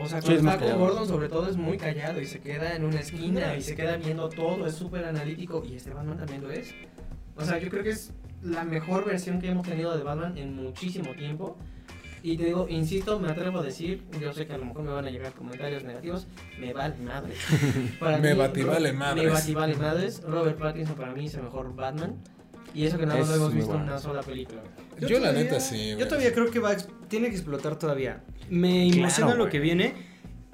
[0.00, 0.78] O sea, Sí, cuando está con.
[0.78, 3.96] Gordon, sobre todo, es muy callado y se queda en una esquina y se queda
[3.96, 5.64] viendo todo, es súper analítico.
[5.64, 6.74] Y este Batman también lo es.
[7.36, 10.54] O sea, yo creo que es la mejor versión que hemos tenido de Batman en
[10.56, 11.56] muchísimo tiempo.
[12.22, 14.90] Y te digo, insisto, me atrevo a decir, yo sé que a lo mejor me
[14.90, 16.26] van a llegar comentarios negativos,
[16.58, 17.32] me vale madre.
[18.00, 19.24] Para Me mí, bativale madres.
[19.24, 20.22] Me bativale madres.
[20.26, 22.16] Robert Pattinson para mí es el mejor Batman.
[22.74, 24.62] Y eso que nada más lo hemos visto en una sola película.
[25.06, 25.94] Yo, la neta sí.
[25.98, 26.76] Yo todavía creo que va a
[27.08, 28.22] tiene que explotar todavía.
[28.50, 29.92] Me Claro, emociona lo que viene.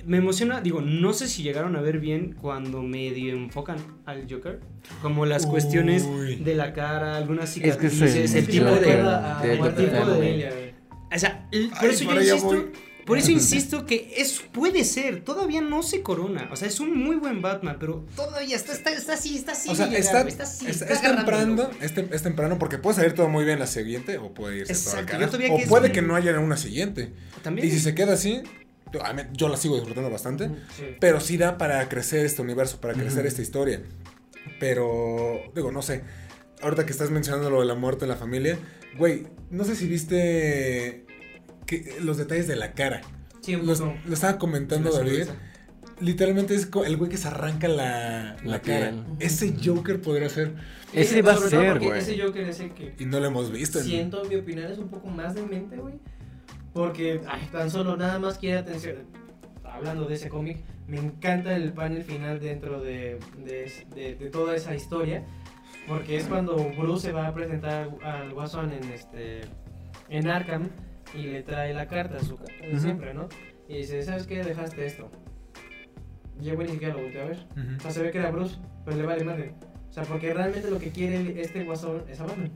[0.07, 4.61] Me emociona, digo, no sé si llegaron a ver bien cuando medio enfocan al Joker.
[5.01, 6.07] Como las cuestiones
[6.45, 9.49] de la cara, algunas Es que es cicatrices, el el tipo Joker de...
[9.49, 10.75] de- de- de de-.
[11.15, 12.67] O sea, por Ay, eso yo insisto, voy.
[13.07, 16.97] Por eso insisto que es puede ser, todavía no se corona, o sea, es un
[16.97, 20.43] muy buen Batman, pero todavía está está, está así, está así, O sea, está, está
[20.45, 24.19] así, es, temprano, es, tem- es temprano porque puede salir todo muy bien la siguiente
[24.19, 25.55] o puede irse todo al Exacto, carajo.
[25.55, 27.13] O que puede que no haya una siguiente.
[27.43, 27.67] También.
[27.69, 28.43] Y si se queda así,
[29.33, 30.49] yo, la sigo disfrutando bastante.
[30.77, 30.85] Sí.
[31.01, 33.83] Pero sí da para crecer este universo, para crecer esta historia.
[34.61, 36.03] Pero, digo, no sé.
[36.63, 38.59] Ahorita que estás mencionando lo de la muerte en la familia,
[38.97, 41.05] güey, no sé si viste
[41.67, 43.01] que, los detalles de la cara.
[43.41, 43.95] Sí, un Los- poco.
[44.07, 45.29] lo estaba comentando La David.
[46.01, 48.91] Literalmente es el güey que se arranca la, la La cara.
[48.91, 49.05] piel.
[49.21, 50.55] Ese Joker podría ser.
[50.93, 51.99] Ese va a ser, güey.
[52.01, 53.79] Ese Joker es el que Y no lo hemos visto.
[53.79, 55.95] en- siento, en mi opinión, es un poco más demente, güey.
[56.73, 58.97] Porque ay, tan solo nada más quiere atención.
[59.63, 60.59] Hablando de ese cómic,
[60.89, 65.25] me encanta el panel final dentro de, de, de- de toda esa historia.
[65.87, 69.43] Porque es cuando Bruce se va a presentar al Guasón en este
[70.09, 70.71] en Arkham
[71.15, 72.81] y le trae la carta, su carta de Ujú.
[72.81, 73.29] siempre, ¿no?
[73.69, 74.43] Y dice, ¿sabes qué?
[74.43, 75.11] Dejaste esto.
[76.41, 77.47] Y el güey ni siquiera lo volteó a ver.
[77.79, 79.55] O sea, se ve que era Bruce, pero le vale madre.
[79.89, 82.51] O sea, porque realmente lo que quiere este guasón es a Batman.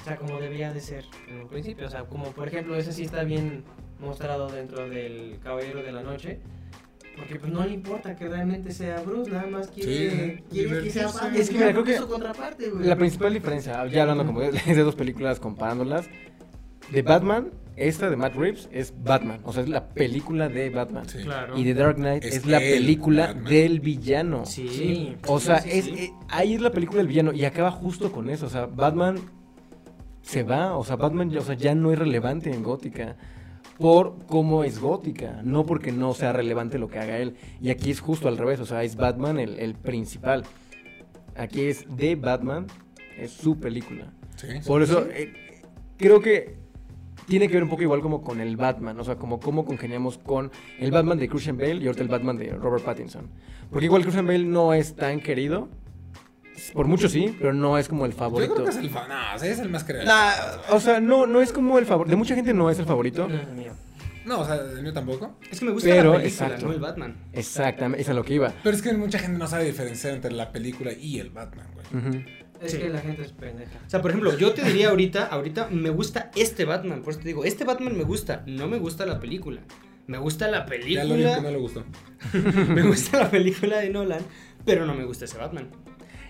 [0.00, 1.86] O sea, como debía de ser en un principio.
[1.86, 3.64] O sea, como por ejemplo, ese sí está bien
[3.98, 6.40] mostrado dentro del Caballero de la Noche.
[7.16, 10.90] Porque pues no le importa que realmente sea Bruce, nada más quiere, Sí, quiere que
[10.90, 11.06] sea.
[11.06, 11.36] Batman.
[11.36, 12.86] Es que mira, creo que su contraparte, güey.
[12.86, 16.08] La principal diferencia, ya hablando como de, de dos películas comparándolas,
[16.92, 21.08] de Batman, esta de Matt Reeves es Batman, o sea, es la película de Batman.
[21.08, 21.18] Sí.
[21.24, 21.58] Claro.
[21.58, 23.44] Y The Dark Knight Es es, la el película Batman.
[23.44, 24.46] del villano.
[24.46, 24.68] Sí.
[24.68, 25.16] Sí.
[25.26, 25.94] O sea, Sí, es, sí.
[25.96, 28.46] eh, ahí es la película del villano y acaba justo con eso.
[28.46, 29.16] O sea, Batman
[30.22, 33.16] se va, o sea, Batman ya, o sea, ya no es relevante en Gótica
[33.78, 37.34] por cómo es Gótica, no porque no sea relevante lo que haga él.
[37.60, 40.44] Y aquí es justo al revés, o sea, es Batman el, el principal.
[41.36, 42.68] Aquí es de Batman,
[43.18, 44.12] es su película.
[44.36, 44.46] Sí.
[44.64, 45.32] Por eso eh,
[45.96, 46.62] creo que
[47.26, 50.18] tiene que ver un poco igual como con el Batman, o sea, como cómo congeniamos
[50.18, 53.28] con el Batman de Christian Bale y ahorita el Batman de Robert Pattinson.
[53.70, 55.68] Porque igual Christian Bale no es tan querido,
[56.72, 58.54] por mucho sí, pero no es como el Yo favorito.
[58.54, 59.86] creo que es el fa- No, o sea, es el más.
[60.04, 60.32] Nah,
[60.70, 62.10] o sea, no, no es como el favorito.
[62.10, 63.26] De mucha gente no es el favorito.
[63.28, 63.72] No, es mío.
[64.24, 65.36] No, o sea, el mío tampoco.
[65.50, 66.66] Es que me gusta Pero, la película, exacto.
[66.66, 67.16] no el Batman.
[67.32, 68.52] Exactamente, es a lo que iba.
[68.62, 72.04] Pero es que mucha gente no sabe diferenciar entre la película y el Batman, güey.
[72.06, 72.24] Ujú.
[72.64, 72.78] Es Sí.
[72.78, 73.78] que la gente es pendeja.
[73.86, 77.20] O sea, por ejemplo, yo te diría ahorita, ahorita me gusta este Batman, por eso
[77.22, 79.60] te digo, este Batman me gusta, no me gusta la película.
[80.06, 81.84] Me gusta la Ya lo que no película, le gustó.
[82.74, 84.20] me gusta la película de Nolan,
[84.64, 85.68] pero no me gusta ese Batman.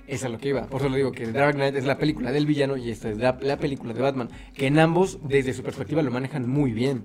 [0.06, 0.66] Es a lo que iba.
[0.66, 3.10] Por eso le digo que The Dark Knight es la película del villano y esta
[3.10, 4.28] es la, la película de Batman.
[4.54, 7.04] Que en ambos, desde su perspectiva, lo manejan muy bien.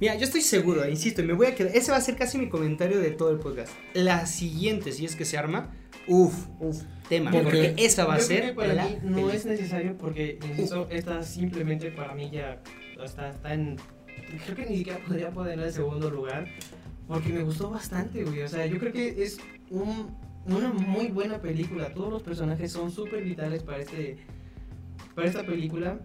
[0.00, 1.74] Mira, yo estoy seguro, insisto, y me voy a quedar.
[1.76, 3.72] Ese va a ser casi mi comentario de todo el podcast.
[3.94, 5.72] La siguiente, si es que se arma,
[6.06, 7.30] uff, uff, tema.
[7.30, 7.84] ¿Por Porque qué?
[7.86, 8.54] esa va a ser.
[8.54, 9.34] para la mí no película.
[9.34, 12.60] es necesario porque, insisto, esta simplemente para mí ya
[13.02, 13.76] está, está en...
[14.44, 16.46] Creo que ni siquiera podría poner en el segundo lugar
[17.06, 18.42] porque me gustó bastante, güey.
[18.42, 19.38] O sea, yo creo que es
[19.70, 21.92] un- una muy buena película.
[21.92, 24.18] Todos los personajes son súper vitales para, este,
[25.14, 25.98] para esta película.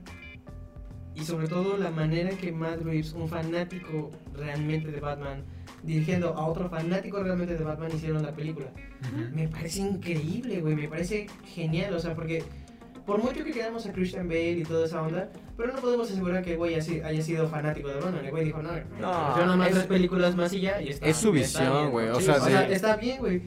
[1.15, 5.43] Y sobre todo la manera en que Matt Reeves, un fanático realmente de Batman,
[5.84, 8.67] dirigiendo a otro fanático realmente de Batman, hicieron la película.
[9.34, 10.75] Me parece increíble, güey.
[10.75, 11.93] Me parece genial.
[11.93, 12.43] O sea, porque,
[13.05, 16.43] por mucho que queramos a Christian Bale y toda esa onda, pero no podemos asegurar
[16.43, 18.25] que el güey haya, sido fanático de Batman.
[18.25, 20.82] El güey dijo, no, No, yo nomás es- tres películas más y ya.
[20.82, 23.41] Y está, es su visión, güey, o Sí, sea, de- está bien, güey.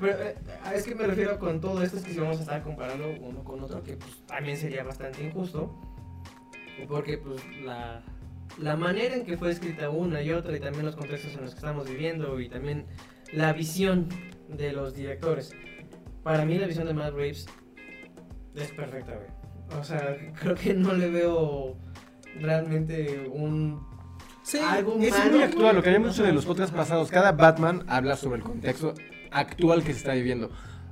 [0.00, 0.34] Pero eh,
[0.74, 3.44] es que me refiero con todo esto, es que si vamos a estar comparando uno
[3.44, 5.74] con otro, que pues, también sería bastante injusto.
[6.88, 8.02] Porque pues la,
[8.58, 11.50] la manera en que fue escrita una y otra y también los contextos en los
[11.50, 12.86] que estamos viviendo y también
[13.32, 14.08] la visión
[14.48, 15.52] de los directores.
[16.22, 17.46] Para mí la visión de Matt Reeves
[18.54, 19.80] es perfecta, güey.
[19.80, 21.76] O sea, creo que no le veo
[22.38, 23.88] realmente un...
[24.42, 27.10] Sí, algo Es malo, muy actual, lo que habíamos dicho de los podcasts pasados.
[27.10, 28.94] Cada Batman habla sobre el contexto
[29.30, 30.50] actual que se está viviendo.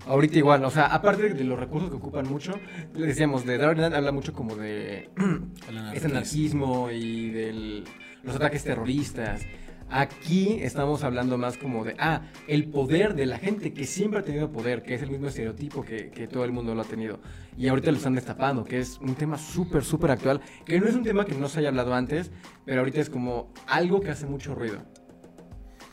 [0.08, 2.58] Ahorita igual, o sea, aparte de los recursos que ocupan mucho,
[2.94, 5.10] le decíamos, de Dark Knight habla mucho como de
[5.92, 7.84] este anarquismo y de
[8.22, 9.42] los ataques terroristas.
[9.90, 14.22] Aquí estamos hablando más como de, ah, el poder de la gente que siempre ha
[14.22, 17.20] tenido poder, que es el mismo estereotipo que, que todo el mundo lo ha tenido.
[17.58, 20.94] Y ahorita lo están destapando, que es un tema súper, súper actual, que no es
[20.94, 22.30] un tema que no se haya hablado antes,
[22.64, 24.82] pero ahorita es como algo que hace mucho ruido.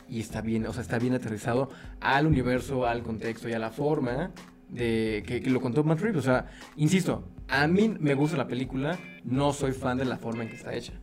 [0.08, 3.70] Y está bien, o sea, está bien aterrizado al universo, al contexto y a la
[3.70, 4.32] forma
[4.68, 6.20] de que, que lo contó Matt Reeves.
[6.20, 6.46] O sea,
[6.76, 10.56] insisto, a mí me gusta la película, no soy fan de la forma en que
[10.56, 10.94] está hecha.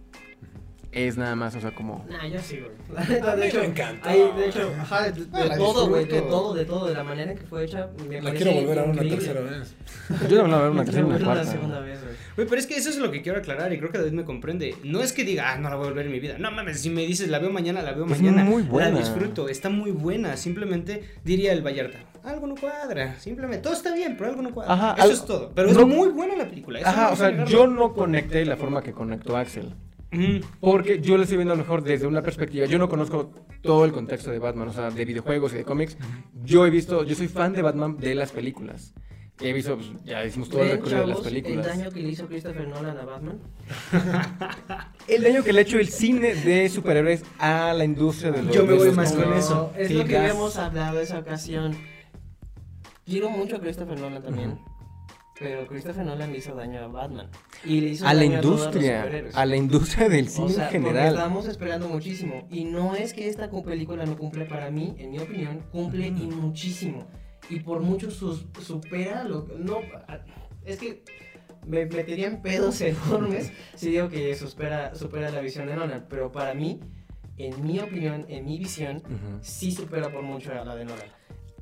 [0.95, 2.05] Es nada más, o sea, como...
[2.07, 2.71] Nah, yo sí, güey.
[2.93, 4.09] La neta, A mí de hecho, me encantó.
[4.09, 6.93] hay- de hecho, ajá, de, de Ah, la todo, güey, de todo, de todo, de
[6.93, 7.89] la manera en que fue hecha.
[8.07, 9.75] Me La quiero volver a ver una tercera vez.
[10.29, 11.51] Yo no voy a ver una tercera y una verla la cuarta.
[11.51, 12.13] segunda vez, güey.
[12.35, 14.23] Güey, pero es que eso es lo que quiero aclarar y creo que David me
[14.23, 14.75] comprende.
[14.83, 16.37] No es que diga, ah, no la voy a volver en mi vida.
[16.37, 18.43] No mames, si me dices, la veo mañana, la veo Es mañana.
[18.43, 18.91] muy buena.
[18.91, 20.37] La disfruto, está muy buena.
[20.37, 23.19] Simplemente diría el Vallarta, algo no cuadra.
[23.19, 24.73] Simplemente, todo está bien, pero algo no cuadra.
[24.73, 25.51] Ajá, eso es todo.
[25.55, 26.79] Pero es muy buena la película.
[26.79, 29.73] eso no Ajá, o sea, yo no conecté la forma que conectó Axel.
[30.59, 32.66] Porque yo lo estoy viendo a lo mejor desde una perspectiva.
[32.66, 35.97] Yo no conozco todo el contexto de Batman, o sea, de videojuegos y de cómics.
[36.43, 38.93] Yo he visto, yo soy fan de Batman de las películas.
[39.39, 41.66] He visto, pues, ya hicimos todo el recorrido de las películas.
[41.68, 43.39] El daño que le hizo Christopher Nolan a Batman.
[45.07, 48.55] El daño que le ha hecho el cine de superhéroes a la industria de los
[48.55, 49.74] Yo me voy más con eso.
[49.78, 50.22] Es Sí, lo que gas.
[50.22, 51.76] habíamos hablado esa ocasión.
[53.05, 54.59] Quiero mucho a Christopher Nolan también.
[55.39, 57.29] Pero Christopher Nolan le hizo daño a Batman.
[57.65, 60.49] Y le hizo A la daño todos los industria, a la industria del O cine
[60.49, 61.07] sea, en general.
[61.15, 62.47] estamos esperando muchísimo.
[62.51, 66.07] Y no es que esta cu- película no cumple para mí, en mi opinión, cumple
[66.07, 67.07] y muchísimo.
[67.49, 69.79] Y por mucho sus- supera lo no
[70.65, 71.03] es que
[71.65, 76.05] me metería en pedos enormes si digo que supera, supera la visión de Nolan.
[76.09, 76.79] Pero para mí,
[77.38, 79.39] en mi opinión, en mi visión, Ujú.
[79.41, 81.07] sí supera por mucho a la de Nolan.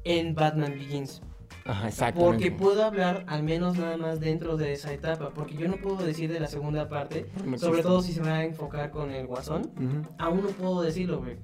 [0.04, 1.22] En Batman Begins.
[1.66, 2.32] Ajá, exactamente.
[2.46, 5.32] Porque puedo hablar al menos nada más dentro de esa etapa.
[5.34, 7.28] Porque yo no puedo decir de la segunda parte.
[7.38, 7.82] Sobre existe.
[7.84, 9.72] todo si se va a enfocar con el guasón.
[10.18, 11.38] Aún no puedo decirlo, güey.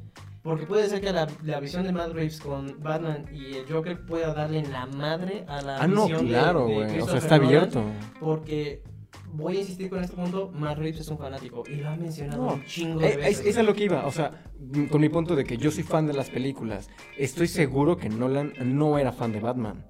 [0.44, 4.06] Porque puede ser que la, la visión de Matt Reeves con Batman y el Joker
[4.06, 7.00] pueda darle la madre a la Ah, no, visión de- claro, de güey.
[7.02, 7.84] O sea, está abierto.
[8.22, 8.82] Porque
[9.34, 12.46] voy a insistir con este punto, Matt Reeves es un fanático y lo ha mencionado
[12.46, 13.40] No, un chingo de Eh, veces.
[13.42, 14.46] Es, es a lo que iba, o sea,
[14.90, 18.54] con mi punto de que yo soy fan de las películas, estoy seguro que Nolan
[18.64, 19.86] no era fan de Batman.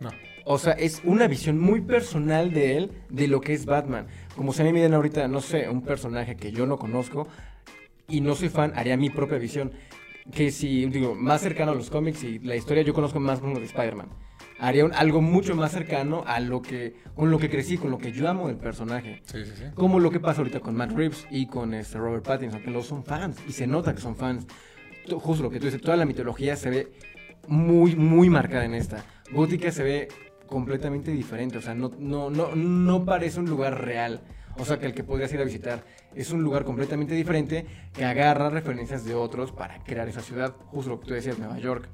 [0.00, 0.10] No.
[0.44, 4.06] O sea, es una visión muy personal de él de lo que es Batman.
[4.36, 7.26] Como si a mí me dieran ahorita, no sé, un personaje que yo no conozco
[8.08, 9.72] y no soy fan, haría mi propia visión.
[10.30, 13.58] Que si, digo, más cercano a los cómics y la historia, yo conozco más como
[13.58, 14.08] de Spider-Man.
[14.58, 17.98] Haría un- algo mucho más cercano a lo que, con lo que crecí, con lo
[17.98, 19.20] que yo amo del personaje.
[19.24, 19.64] Sí, sí, sí.
[19.74, 22.86] Como lo que pasa ahorita con Matt Reeves y con este Robert Pattinson, que los
[22.86, 24.46] son fans y se nota que son fans.
[25.10, 26.92] Justo lo que tú dices, toda la mitología se ve
[27.48, 29.04] muy, muy marcada en esta.
[29.32, 30.08] Gótica se ve
[30.46, 34.20] completamente diferente, o sea, no, no, no, no parece un lugar real.
[34.56, 35.84] O sea, que el que podrías ir a visitar
[36.14, 40.90] es un lugar completamente diferente que agarra referencias de otros para crear esa ciudad, justo
[40.90, 41.88] lo que tú decías, Nueva York.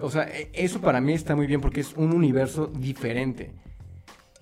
[0.00, 3.52] O sea, e- eso para mí está muy bien porque es un universo diferente.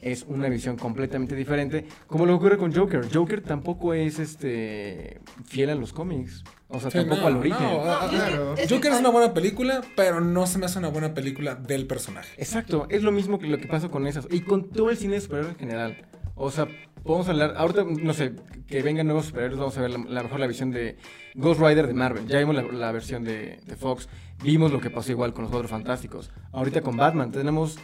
[0.00, 1.86] Es una visión completamente diferente.
[2.06, 3.06] Como lo que ocurre con Joker.
[3.12, 6.44] Joker tampoco es este fiel a los cómics.
[6.68, 7.60] O sea, Sí, tampoco no, al origen.
[7.60, 8.54] no, claro.
[8.68, 12.28] Joker es una buena película, pero no se me hace una buena película del personaje.
[12.36, 14.28] Exacto, es lo mismo que lo que pasa con esas.
[14.30, 16.06] Y con todo el cine de superhéroes en general.
[16.36, 16.68] O sea,
[17.02, 17.54] podemos hablar.
[17.56, 18.34] Ahorita, no sé,
[18.68, 20.96] que vengan nuevos superhéroes, vamos a ver la, la mejor la visión de
[21.34, 22.26] Ghost Rider de Marvel.
[22.28, 24.08] Ya vimos la, la versión de, de Fox.
[24.44, 26.30] Vimos lo que pasó igual con los Cuatro Fantásticos.
[26.52, 27.78] Ahorita con Batman tenemos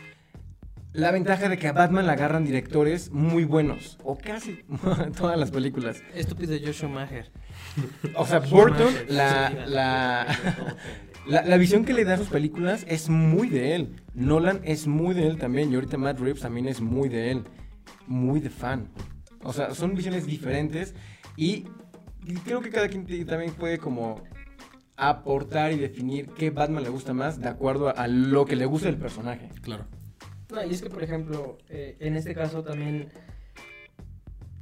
[0.95, 3.99] la ventaja de que a Batman la agarran directores muy buenos.
[4.03, 4.65] O casi
[5.19, 6.03] todas las películas.
[6.15, 7.31] Estúpido Josh Schumacher.
[8.17, 10.27] O sea, Burton, la, la,
[11.27, 13.97] la, la visión que le da a sus películas es muy de él.
[14.15, 15.71] Nolan es muy de él también.
[15.71, 17.45] Y ahorita Matt Reeves también es muy de él.
[18.07, 18.89] Muy de fan.
[19.43, 20.95] O sea, son visiones diferentes.
[21.37, 21.67] Y
[22.27, 24.23] y creo que cada quien también puede como
[24.97, 28.65] aportar y definir qué Batman le gusta más de acuerdo a, a lo que le
[28.65, 29.51] gusta del personaje.
[29.61, 29.87] Claro.
[30.51, 33.09] No, y es que, por ejemplo, eh, en este caso también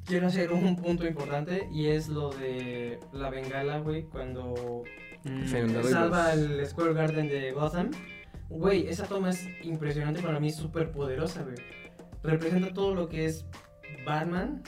[0.05, 4.85] quiero hacer un punto importante y es lo de la bengala, güey, cuando
[5.25, 5.47] Mm.
[5.47, 7.91] Salva el Square Garden de Gotham.
[8.49, 11.57] Güey, esa toma es impresionante para mí, es súper poderosa, güey.
[12.23, 13.47] Representa todo lo que es
[14.05, 14.63] Batman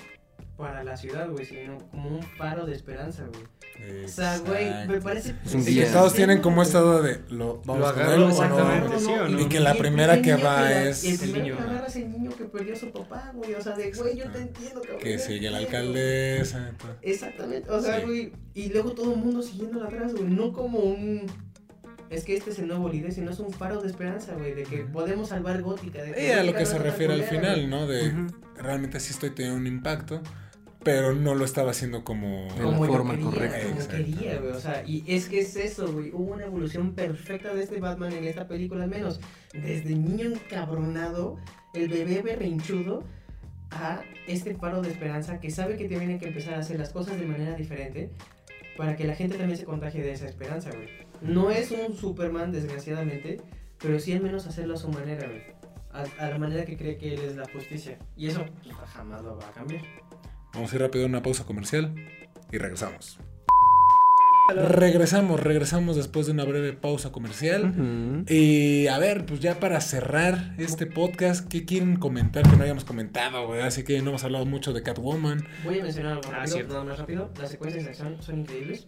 [0.57, 4.05] para la ciudad, güey, sino como un faro de esperanza, güey.
[4.05, 5.35] O sea, güey, me parece...
[5.45, 5.87] Es un Sí, guía.
[5.87, 8.29] que todos tienen como esta duda de lo vamos no?
[8.29, 9.41] exactamente, sí o no.
[9.41, 11.81] Y que la primera primer que va la- es- El El primero niño.
[11.81, 13.53] que es el niño que perdió a su papá, güey.
[13.55, 15.01] O sea, de güey, yo te entiendo, cabrón.
[15.01, 16.71] Que sigue la alcaldesa.
[17.03, 18.07] Exactamente, o sea, Sí.
[18.07, 18.33] güey.
[18.55, 20.25] Y luego todo el mundo siguiéndola atrás, güey.
[20.25, 21.27] No como un.
[22.11, 24.55] Es que este es el nuevo líder, sino es un faro de esperanza, güey.
[24.55, 26.01] De que podemos salvar Gótica.
[26.01, 27.69] De Y a lo que no se refiere al final.
[27.69, 27.87] ¿no?
[27.89, 28.13] De
[28.57, 30.23] realmente sí estoy teniendo un impacto,
[30.85, 32.47] pero no lo estaba haciendo como...
[32.55, 33.97] De la forma quería, correcta.
[33.97, 34.53] Quería, güey.
[34.53, 36.11] O sea, y es que es eso, güey.
[36.13, 39.21] Hubo una evolución perfecta de este Batman en esta película, al menos.
[39.53, 41.39] Desde niño encabronado,
[41.73, 43.03] el bebé berrinchudo,
[43.71, 47.19] a este faro de esperanza que sabe que tiene que empezar a hacer las cosas
[47.19, 48.11] de manera diferente
[48.77, 50.89] para que la gente también se contagie de esa esperanza, güey.
[51.21, 53.41] No es un Superman, desgraciadamente,
[53.81, 55.43] pero sí al menos hacerlo a su manera, güey.
[55.93, 57.99] A, a la manera que cree que él es la justicia.
[58.17, 59.83] Y eso pues, jamás lo va a cambiar.
[60.55, 61.95] Vamos a ir rápido a una pausa comercial
[62.53, 63.19] y regresamos.
[64.55, 68.25] Regresamos, regresamos después de una breve pausa comercial.
[68.29, 72.85] Y a ver, pues ya para cerrar este podcast, ¿qué quieren comentar que no hayamos
[72.85, 73.63] comentado, güey?
[73.63, 75.45] Así que no hemos hablado mucho de Catwoman.
[75.65, 76.73] Voy a mencionar algo Ah, rápido, cierto.
[76.75, 77.31] nada más rápido.
[77.41, 78.87] Las secuencias de acción son increíbles.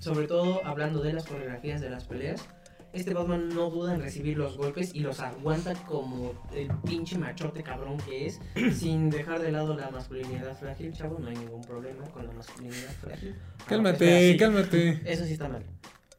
[0.00, 2.48] Sobre todo hablando de las coreografías de las peleas.
[2.92, 7.62] Este Batman no duda en recibir los golpes y los aguanta como el pinche machote
[7.62, 8.40] cabrón que es,
[8.74, 11.18] sin dejar de lado la masculinidad frágil, chavo.
[11.18, 13.36] No hay ningún problema con la masculinidad frágil.
[13.66, 15.00] Cálmate, Ah, cálmate.
[15.04, 15.64] Eso sí está mal.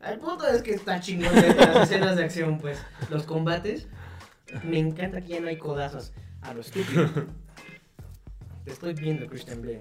[0.05, 2.80] El punto es que está chingón de las escenas de acción, pues.
[3.09, 3.88] Los combates.
[4.63, 6.13] Me encanta que ya no hay codazos.
[6.41, 7.09] A lo estúpido.
[8.65, 9.80] Te estoy viendo, Christian Bale.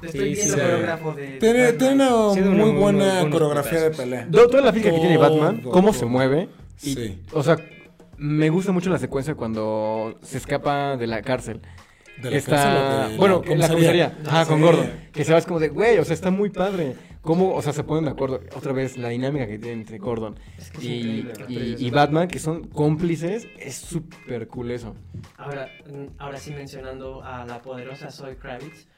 [0.00, 0.60] Te estoy Sí, viendo sí.
[0.60, 1.26] coreógrafo de.
[1.38, 4.28] Tiene, una Sí, de una muy muy buena coreografía de pelea.
[4.30, 5.98] Toda la física que tiene Todo, Batman, cómo todo.
[6.00, 6.48] se mueve.
[6.82, 7.22] Y, Sí.
[7.32, 7.56] O sea,
[8.16, 11.60] me gusta mucho la secuencia cuando se escapa de la cárcel.
[12.20, 14.60] De la cárcel está, de bueno, en la comisaría, ajá, con.
[14.60, 16.94] Gordon, que se va es como de, güey, o sea, está muy padre.
[17.22, 18.40] ¿Cómo, o sea, se ponen de acuerdo?
[18.56, 22.64] Otra vez, la dinámica que tiene entre Gordon Es que y, y Batman, que son
[22.66, 24.96] cómplices, es súper cool eso.
[25.36, 28.88] Ahora, mm, ahora sí mencionando a la poderosa Zoe Kravitz.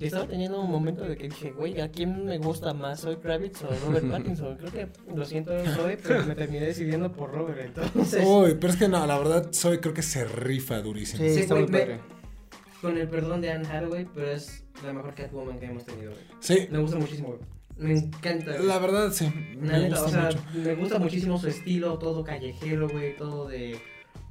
[0.00, 3.62] Estaba teniendo un momento de que dije, güey, ¿a quién me gusta más, Zoe Kravitz
[3.64, 4.56] o Robert Pattinson?
[4.56, 7.60] Creo que lo siento, Zoe, pero me terminé decidiendo por Robert.
[7.60, 11.22] Entonces, Uy, pero es que no, la verdad, soy creo que se rifa durísimo.
[11.24, 12.00] Sí, Sí, está muy me- padre.
[12.80, 16.22] con el perdón de Anne Hathaway, pero es la mejor Catwoman que hemos tenido, güey.
[16.40, 17.40] Sí, Me gusta muchísimo, güey.
[17.76, 18.52] Me encanta.
[18.54, 18.66] güey.
[18.66, 19.24] la verdad, sí.
[19.60, 20.38] La Me neta, gusta o sea, mucho.
[20.68, 23.78] me gusta muchísimo su estilo, todo callejero, güey, todo de,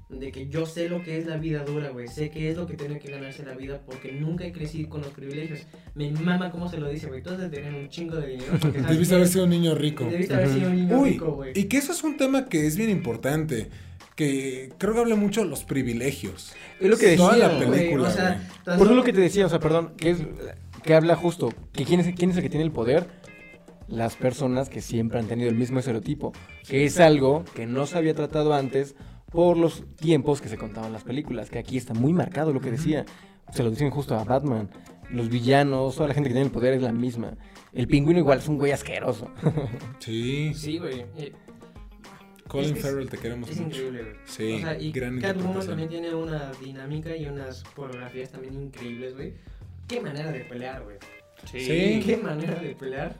[0.09, 2.65] de que yo sé lo que es la vida dura, güey, sé qué es lo
[2.65, 5.67] que tiene que ganarse la vida porque nunca he crecido con los privilegios.
[5.95, 8.53] Me mama cómo se lo dice, güey, tú has de tener un chingo de dinero.
[8.61, 10.05] Debiste que- haber sido un niño rico.
[10.05, 11.51] Debiste haber sido un niño Uy, rico, güey.
[11.55, 13.69] y que eso es un tema que es bien importante.
[14.15, 16.53] Que creo que habla mucho de los privilegios.
[16.79, 17.17] Es lo que decía.
[17.25, 20.17] Toda la película, o sea, Por lo que te decía, o sea, perdón, que es
[20.83, 23.05] que habla justo, que quién es, quién es el que tiene el poder,
[23.87, 26.33] las personas que siempre han tenido el mismo estereotipo,
[26.67, 28.95] que es algo que no se había tratado antes
[29.31, 32.71] por los tiempos que se contaban las películas, que aquí está muy marcado lo que
[32.71, 33.05] decía,
[33.53, 34.69] se lo dicen justo a Batman,
[35.09, 37.33] los villanos, toda la gente que tiene el poder es la misma.
[37.73, 39.29] El pingüino igual es un güey asqueroso.
[39.99, 40.53] Sí.
[40.53, 41.05] Sí, güey.
[41.17, 41.33] eh,
[42.47, 43.75] Colin es es- Farrell, te queremos Es mucho.
[43.77, 44.15] increíble, güey.
[44.25, 49.15] Sí, o sea, y gran Catwoman también tiene una dinámica y unas coreografías también increíbles,
[49.15, 49.33] güey.
[49.87, 50.97] Qué manera de pelear, güey.
[51.45, 52.01] Sí.
[52.05, 53.17] Qué manera de pelear.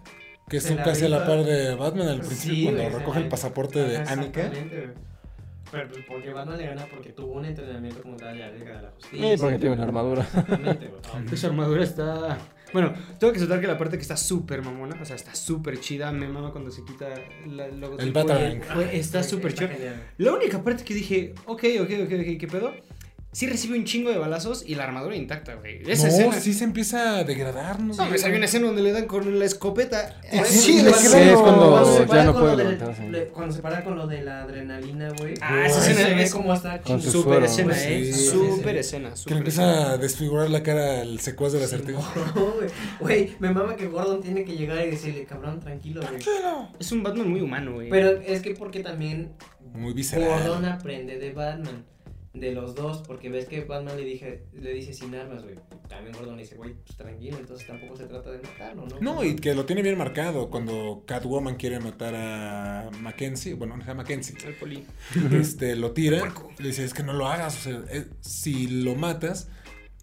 [0.50, 3.80] Que la casi a la par de Batman al principio Sí, cuando recoge el pasaporte
[3.80, 4.42] de Annika.
[4.46, 5.07] exactamente, güey.
[5.72, 8.82] Pero pues porque Batman le gana porque tuvo un entrenamiento como tal de Liga de
[8.84, 9.36] la Justicia.
[9.36, 10.22] Sí, porque tiene una armadura.
[10.24, 11.02] Exactamente, güey.
[11.38, 12.38] Su armadura está.
[12.74, 15.80] Bueno, tengo que soltar que la parte que está súper mamona, o sea, está súper
[15.80, 16.12] chida.
[16.12, 17.08] Me mama cuando se quita
[17.48, 18.14] la, el logo El.
[18.74, 19.70] Fue- Está súper chido.
[20.18, 22.74] La única parte que dije, ok, ok, ok, ok, ¿qué pedo?
[23.38, 25.84] Sí recibe un chingo de balazos y la armadura intacta, güey.
[25.88, 26.40] Esa no, escena.
[26.40, 27.94] sí se empieza a degradar, ¿no?
[27.94, 30.20] No, pues hay una escena donde le dan con la escopeta.
[30.24, 33.10] Sí, Sí, sí, es cuando Cuando se ya para no con puede levantarse.
[33.12, 35.36] le- Cuando se para con lo de la adrenalina, güey.
[35.40, 37.22] Ah, esa se escena ve es cómo está con su chingón.
[37.24, 37.46] Súper suero.
[37.46, 38.12] escena, Sí, eh.
[38.12, 38.80] sí, Súper sí.
[38.80, 39.14] escena.
[39.24, 42.02] Que le empieza a desfigurar la cara al secuaz del acertijo.
[42.34, 42.70] No, güey.
[43.00, 46.24] Güey, me mama que Gordon tiene que llegar y decirle, cabrón, tranquilo, güey.
[46.80, 47.92] Es un Batman muy humano, güey.
[47.92, 49.34] Pero es que porque también
[49.76, 50.28] Muy visceral.
[50.44, 51.86] Gordon aprende de Batman.
[52.40, 55.56] De los dos, porque ves que Batman le, dije, le dice sin armas, güey.
[55.88, 59.00] También Gordon le dice, güey, pues tranquilo, entonces tampoco se trata de matarlo, ¿no?
[59.00, 63.84] No, y que lo tiene bien marcado cuando Catwoman quiere matar a Mackenzie, bueno, no
[63.84, 64.84] llama Mackenzie, El poli.
[65.34, 67.84] este, lo tira, le dice, es que no lo hagas, o sea,
[68.22, 69.50] si lo matas,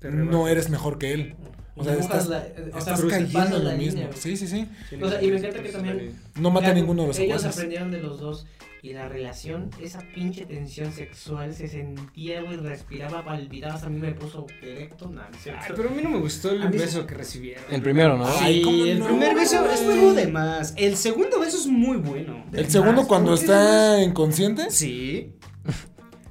[0.03, 1.35] no eres mejor que él.
[1.77, 4.01] O sea, estás, la- eh, o sea, estás pasas cayendo en la lo mismo.
[4.03, 4.17] línea.
[4.17, 4.69] Sí, sí, sí.
[5.03, 7.57] O sea, y me encanta que también No mata a ninguno de los Ellos secuaces.
[7.59, 8.47] aprendieron de los dos
[8.85, 14.13] y la relación, esa pinche tensión sexual se sentía, güey, respiraba, palpitabas, a mí me
[14.13, 15.31] puso directo, nada.
[15.59, 17.65] Ay, pero a mí no me gustó el beso que recibieron.
[17.71, 18.27] El primero, ¿no?
[18.27, 19.07] Ay, Sí, ¿cómo el no?
[19.07, 20.75] primer beso estuvo de más.
[20.77, 22.45] El segundo beso es muy bueno.
[22.53, 24.71] El segundo más, cuando ¿por qué está inconsciente.
[24.71, 25.33] Sí.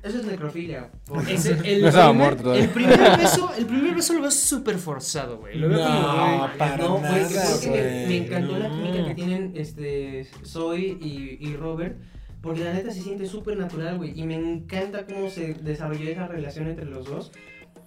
[0.04, 0.91] Eso es necrofilia.
[1.08, 1.14] el,
[1.82, 2.66] No estaba primer, muerto todavía.
[2.66, 5.58] el primer beso, el primer beso lo veo súper forzado, güey.
[5.58, 8.08] Lo veo como, No, güey, para no, nada, me, güey.
[8.10, 11.97] me encantó la química que tienen este Zoe y, y Robert.
[12.44, 14.20] Porque la neta se siente súper natural, güey.
[14.20, 17.32] Y me encanta cómo se desarrolló esa relación entre los dos.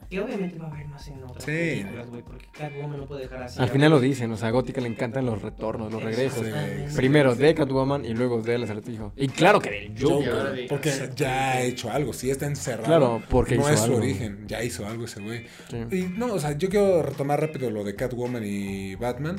[0.09, 1.51] Que obviamente va a haber más en otras Sí.
[1.51, 2.23] películas, güey.
[2.23, 3.61] Porque Catwoman no puede dejar así.
[3.61, 6.47] Al final lo dicen, o sea, a Gótica le encantan los retornos, los regresos.
[6.95, 9.13] Primero de Catwoman y luego de El Acertijo.
[9.17, 10.33] Y claro que del Joker.
[10.33, 12.85] Joker, porque ya ha hecho algo, sí está encerrado.
[12.87, 13.97] Claro, porque no hizo es su algo.
[13.99, 15.45] origen, ya hizo algo ese güey.
[15.69, 15.97] Sí.
[15.97, 19.37] Y no, o sea, yo quiero retomar rápido lo de Catwoman y Batman.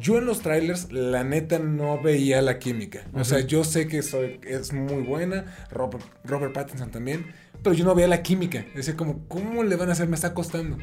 [0.00, 3.04] Yo en los trailers, la neta, no veía la química.
[3.12, 7.26] O sea, yo sé que soy, es muy buena, Robert, Robert Pattinson también,
[7.62, 8.64] pero yo no veía la química.
[8.74, 10.08] Decía como, ¿cómo le van a hacer?
[10.08, 10.78] Me está costando.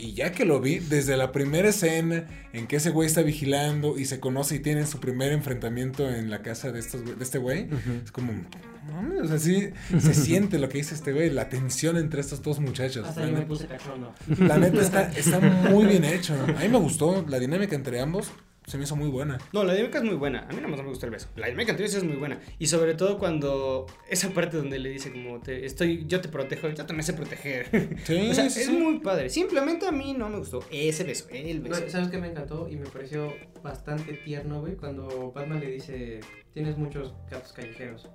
[0.00, 3.98] Y ya que lo vi, desde la primera escena en que ese güey está vigilando
[3.98, 7.38] y se conoce y tienen su primer enfrentamiento en la casa de, estos, de este
[7.38, 7.68] güey,
[8.04, 11.48] es como, no mames, o sea, sí se siente lo que dice este güey, la
[11.48, 13.08] tensión entre estos dos muchachos.
[13.08, 13.48] Hasta La yo me neta.
[13.48, 14.14] puse cachondo.
[14.38, 16.34] La neta está, está muy bien hecho.
[16.56, 17.24] A mí me gustó.
[17.28, 18.30] La dinámica entre ambos
[18.68, 19.38] se me hizo muy buena.
[19.52, 20.46] No, la dinámica es muy buena.
[20.48, 21.28] A mí no me gustó el beso.
[21.36, 22.38] La dinámica entre ellos es muy buena.
[22.58, 26.68] Y sobre todo cuando esa parte donde le dice como te estoy, yo te protejo,
[26.68, 27.68] yo también sé proteger.
[28.04, 29.28] Sí, o sea, sí, es muy padre.
[29.30, 31.78] Simplemente a mí no me gustó ese beso, el beso.
[31.80, 32.68] Güey, ¿Sabes qué me encantó?
[32.68, 36.20] Y me pareció bastante tierno, güey, cuando Batman le dice,
[36.54, 38.08] tienes muchos gatos callejeros.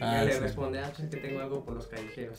[0.00, 0.40] Y Ah, ella le sí.
[0.40, 2.38] responde, ah, pues es que tengo algo por los callejeros.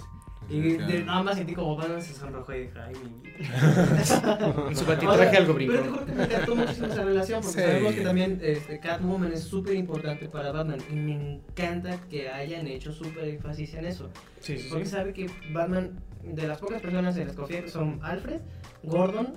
[0.49, 3.21] Y de, nada más sentí como Batman se sonrojó y dije, ay, mi.
[4.69, 5.83] En su batitraje algo Pero te brincó.
[5.93, 7.65] juro que me encantó muchísimo esa relación, porque Sí.
[7.67, 10.79] sabemos que también este, Catwoman es súper importante para Batman.
[10.91, 14.09] Y me encanta que hayan hecho súper énfasis en eso.
[14.39, 14.91] Sí, sí, Porque sí.
[14.91, 18.41] sabe que Batman, de las pocas personas en las que confía, son Alfred,
[18.83, 19.33] Gordon,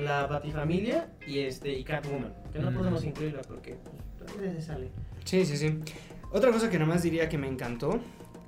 [0.00, 2.32] la Batifamilia y, este, y Catwoman.
[2.52, 2.74] Que no Mm.
[2.74, 3.76] podemos incluirla porque
[4.18, 4.88] pues, a veces sale.
[5.24, 5.78] Sí, sí, sí.
[6.32, 8.00] Otra cosa que nada más diría que me encantó.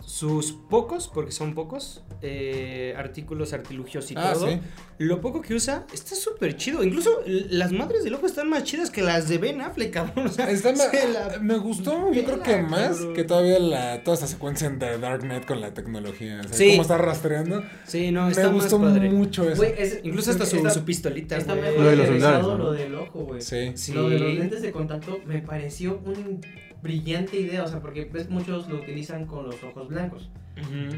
[0.05, 4.49] Sus pocos, porque son pocos, eh, artículos, artilugios y Ah, todo.
[4.49, 4.59] sí.
[4.99, 6.83] Lo poco que usa está súper chido.
[6.83, 10.27] Incluso las madres del ojo están más chidas que las de Ben Affleck, cabrón.
[10.27, 13.15] O sea, Está ma- se la- Me gustó, yo creo que más cabrón.
[13.15, 16.41] que todavía la, toda esta secuencia en The Dark Knight con la tecnología.
[16.41, 16.71] O sea, Sí.
[16.71, 17.63] cómo está rastreando.
[17.85, 19.11] Sí, no, me está gustó más padre.
[19.11, 19.57] mucho eso.
[19.63, 22.09] Güey, es- Incluso hasta su, está- su pistolita, Está Lo de los
[22.43, 22.59] ¿no?
[22.59, 23.41] lo del ojo, güey.
[23.41, 23.73] Sí.
[23.75, 23.93] Sí.
[23.93, 26.41] Lo de los lentes de contacto me pareció una
[26.83, 30.31] brillante idea, o sea, porque ves muchos lo utilizan con los ojos blancos.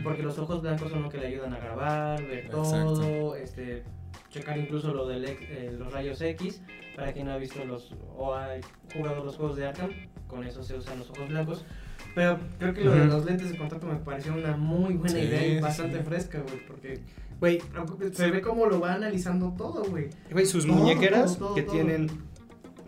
[0.03, 2.63] Porque los ojos blancos son lo que le ayudan a grabar, ver Exacto.
[2.95, 3.85] todo, este,
[4.31, 6.63] checar incluso lo de los rayos X.
[6.97, 8.49] Para quien no ha visto los o ha
[8.95, 9.91] jugado los juegos de Arkham,
[10.27, 11.65] con eso se usan los ojos blancos.
[12.15, 15.21] Pero creo que lo de los lentes de contacto me pareció una muy buena Sí,
[15.25, 16.05] idea y bastante sí.
[16.05, 17.01] fresca, güey, porque
[17.41, 17.61] Güey,
[18.13, 20.11] se ve cómo lo va analizando todo, güey.
[20.31, 22.09] güey, sus Todo, muñequeras todo, todo, que tienen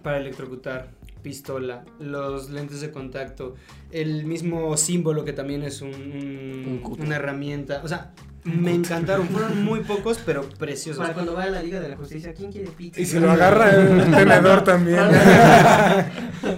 [0.03, 0.91] para electrocutar,
[1.25, 3.57] pistola, los lentes de contacto,
[3.91, 7.07] el mismo símbolo que también es un, un- Un cúter.
[7.07, 7.81] una herramienta.
[7.83, 8.13] O sea,
[8.45, 9.27] me encantaron.
[9.29, 11.01] Fueron muy pocos, pero preciosos.
[11.03, 13.01] Para cuando vaya a la Liga de la Justicia, ¿quién quiere pizza?
[13.01, 15.01] Y si lo agarra el tenedor también.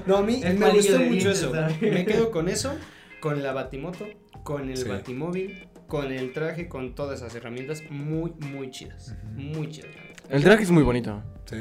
[0.06, 1.52] No, a mí El me gustó mucho eso.
[1.80, 2.74] Me quedo con eso,
[3.20, 4.04] con la batimoto,
[4.42, 4.88] con el Sí.
[4.88, 9.14] batimóvil, con el traje, con todas esas herramientas muy, muy chidas.
[9.34, 9.90] Muy chidas.
[10.28, 11.22] El traje es muy bonito.
[11.44, 11.58] Sí.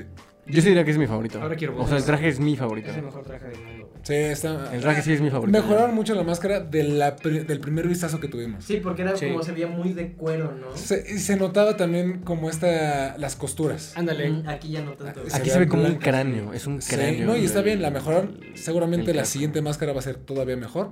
[0.48, 1.42] Yo sí diría que es mi favorito.
[1.42, 2.92] Ahora quiero O sea, el traje es mi favorito.
[2.92, 3.90] Es el mejor traje del mundo.
[4.04, 4.76] Sí, está.
[4.76, 5.58] El traje sí es mi favorito.
[5.60, 8.64] Mejoraron mucho la máscara de la pri- del primer vistazo que tuvimos.
[8.64, 9.28] Sí, porque era Sí.
[9.30, 10.76] como se veía muy de cuero, ¿no?
[10.78, 13.94] Se, y se notaba también como esta las costuras.
[13.98, 14.30] Ándale.
[14.30, 15.22] Mm, Aquí ya no tanto.
[15.32, 16.54] Ah, Aquí se se ve como un cráneo.
[16.54, 17.26] Es un Sí, cráneo.
[17.26, 18.40] no, y está bien, la mejoraron.
[18.54, 19.34] Seguramente El la casco.
[19.34, 20.92] siguiente máscara va a ser todavía mejor.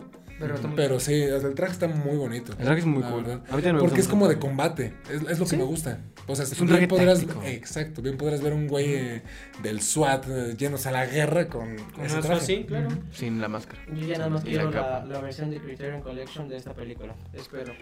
[0.76, 2.52] Pero, sí, el traje está muy bonito.
[2.54, 3.24] El traje es muy cool.
[3.24, 3.42] verdad.
[3.50, 4.94] A mí también me Porque gusta es como de combate.
[5.10, 5.58] Es, es lo que Sí.
[5.58, 6.00] me gusta.
[6.28, 7.20] O sea, Es un bien traje podrás.
[7.20, 7.42] táctico.
[7.46, 9.22] Exacto, bien podrás ver un güey eh,
[9.62, 12.42] del SWAT eh, yéndose a la guerra con, Con ese traje.
[12.42, 12.90] así, claro.
[13.12, 13.82] Sin la máscara.
[13.94, 15.06] Yo ya nada más Y quiero la la, capa.
[15.06, 17.16] la versión de Criterion Collection de esta película.
[17.34, 17.74] Espero.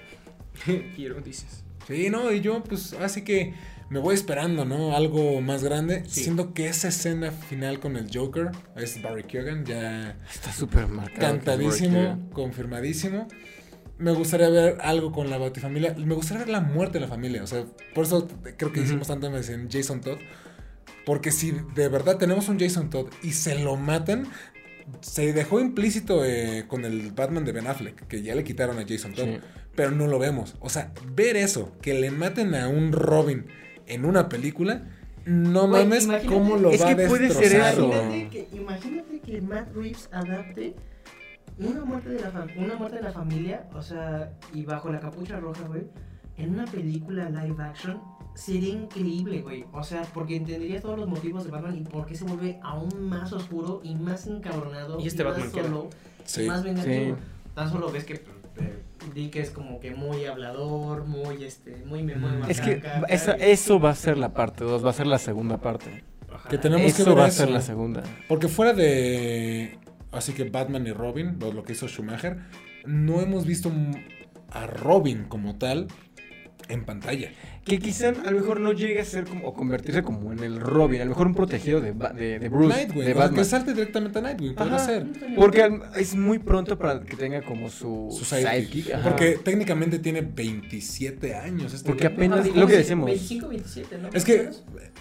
[0.95, 1.63] Quiero, dices.
[1.87, 3.53] Sí, no, y yo pues así que
[3.91, 4.95] me voy esperando, ¿no?
[4.95, 6.03] Algo más grande.
[6.07, 6.23] Sí.
[6.23, 11.19] Siendo que esa escena final con el Joker es Barry Keoghan, ya Está súper marcado.
[11.19, 13.27] cantadísimo, confirmadísimo.
[13.97, 15.93] me gustaría ver algo con la Batifamilia.
[15.93, 17.43] Me gustaría ver la muerte de la familia.
[17.43, 18.27] O sea, por eso
[18.57, 20.17] creo que hicimos tanto en Jason Todd.
[21.05, 24.25] Porque si de verdad tenemos un Jason Todd y se lo matan,
[25.01, 28.85] se dejó implícito eh, con el Batman de Ben Affleck, que ya le quitaron a
[28.87, 29.39] Jason Todd, Sí.
[29.75, 30.55] pero no lo vemos.
[30.61, 33.45] O sea, ver eso, que le maten a un Robin
[33.87, 34.83] en una película,
[35.25, 37.85] no mames cómo lo Es va a que puede ser eso.
[37.87, 40.75] Imagínate que, imagínate que Matt Reeves adapte
[41.59, 45.39] una muerte, de la una muerte de la familia, o sea, y bajo la capucha
[45.39, 45.83] roja, güey,
[46.37, 48.01] en una película live action,
[48.33, 49.65] sería increíble, güey.
[49.73, 53.09] O sea, porque entenderías todos los motivos de Batman y por qué se vuelve aún
[53.09, 55.63] más oscuro y más encabronado ¿Y este más Batman era?
[55.67, 55.89] solo,
[56.25, 56.43] Sí.
[56.43, 57.15] y más vengativo.
[57.17, 57.21] Sí.
[57.53, 58.23] Tan solo ves que
[59.13, 63.79] Dick es como que muy hablador, muy, este, muy me mueve Es que esa- eso
[63.79, 66.03] va a ser la parte 2, va a ser la segunda parte.
[66.31, 66.47] Ajá.
[66.49, 68.03] Que tenemos que Eso ver va a ser la segunda.
[68.27, 69.77] Porque fuera de.
[70.11, 72.37] Así que Batman y Robin, lo, lo que hizo Schumacher,
[72.85, 73.71] no hemos visto
[74.51, 75.87] a Robin como tal
[76.71, 77.29] en pantalla.
[77.63, 80.59] Que quizá a lo mejor no llegue a ser como, o convertirse como en el
[80.59, 83.35] Robin, a lo mejor un protegido de, de, de Bruce, Nightwing, de o sea, Batman.
[83.39, 84.79] que salte directamente a Nightwing, Ajá.
[84.79, 85.05] ser.
[85.35, 88.91] Porque es muy pronto para que tenga como su, Su sidekick.
[88.93, 89.03] ajá.
[89.09, 91.73] Porque técnicamente tiene 27 años.
[91.73, 93.05] Este Porque apenas- lo que decimos.
[93.05, 94.09] 25, 27, ¿no?
[94.13, 94.49] Es que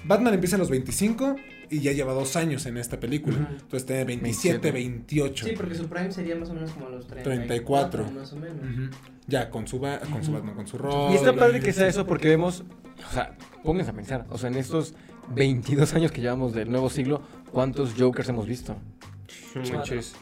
[0.04, 1.36] Batman empieza a los 25
[1.70, 3.36] y ya lleva dos años en esta película.
[3.38, 3.52] Ujú.
[3.52, 4.72] Entonces tiene 27, 27.
[4.72, 5.46] 28.
[5.46, 8.04] Sí, porque su prime sería más o menos como a los 34.
[8.06, 8.10] 34.
[8.20, 8.56] Más o menos.
[8.58, 8.96] Ujú.
[9.26, 11.12] Ya, con su, ba- con su Batman, con su Robin.
[11.12, 12.64] Y está padre que sea eso porque vemos,
[13.08, 14.94] o sea, pónganse a pensar, o sea, en estos
[15.34, 18.76] 22 años que llevamos del nuevo siglo, ¿cuántos Jokers hemos visto?
[19.54, 20.14] Muchos.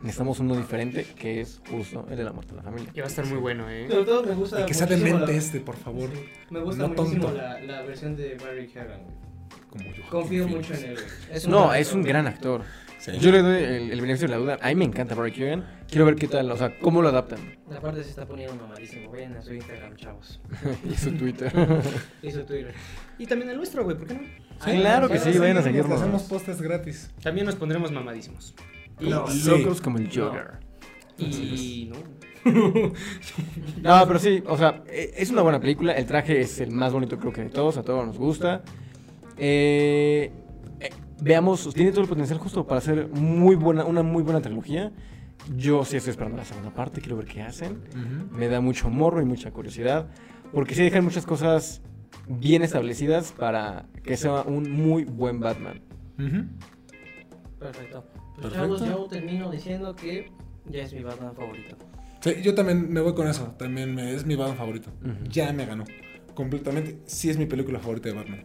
[0.00, 2.90] Necesitamos uno diferente que es justo el de la muerte de la familia.
[2.94, 3.86] Y va a estar muy bueno, ¿eh?
[3.90, 6.08] Sobre todo me gusta Y que sea demente la- este, por favor.
[6.14, 6.20] Sí,
[6.50, 7.36] Me gusta No muchísimo tonto.
[7.36, 9.27] la, la versión de Barry Hagan, güey.
[9.70, 10.02] Como yo.
[10.10, 10.96] Confío mucho en él.
[11.32, 12.62] Es No, es un gran actor.
[12.98, 13.12] Sí.
[13.20, 14.58] Yo le doy el, el beneficio de la duda.
[14.60, 15.64] A mí me encanta Barry Keoghan.
[15.88, 17.38] Quiero ver qué tal, o sea, cómo lo adaptan.
[17.74, 19.10] Aparte se está poniendo mamadísimo.
[19.12, 20.40] Vayan a su Instagram, chavos.
[20.84, 21.52] y su Twitter.
[22.22, 22.74] Y su Twitter.
[23.18, 24.20] Y también el nuestro, güey, ¿por qué no?
[24.58, 26.00] claro que sí, vayan a seguirnos.
[26.00, 27.10] Hacemos postes gratis.
[27.22, 28.54] También nos pondremos mamadísimos.
[29.00, 29.48] No, Sí.
[29.48, 30.58] Locos como el Joker.
[31.18, 32.92] Y no.
[33.82, 35.92] No, pero sí, o sea, e- es una buena película.
[35.92, 37.76] El traje es el más bonito, creo que de todos.
[37.76, 38.62] A todos nos gusta.
[39.38, 40.32] Eh,
[40.80, 44.92] eh, veamos, tiene todo el potencial justo para hacer muy buena, una muy buena trilogía.
[45.56, 47.80] Yo sí estoy esperando la segunda parte, quiero ver qué hacen.
[48.32, 50.08] Me da mucho morro y mucha curiosidad.
[50.52, 51.82] Porque sí dejan muchas cosas
[52.26, 55.80] bien establecidas para que sea un muy buen Batman.
[57.58, 58.04] Perfecto.
[58.40, 58.76] Pues Perfecto.
[58.78, 60.30] chavos, yo termino diciendo que
[60.66, 61.76] ya es mi Batman favorito.
[62.20, 63.54] Sí, yo también me voy con eso.
[63.58, 64.90] También me- es mi Batman favorito.
[65.30, 65.84] Ya me ganó.
[66.38, 66.98] Completamente.
[67.06, 68.44] Sí es mi película favorita de Batman.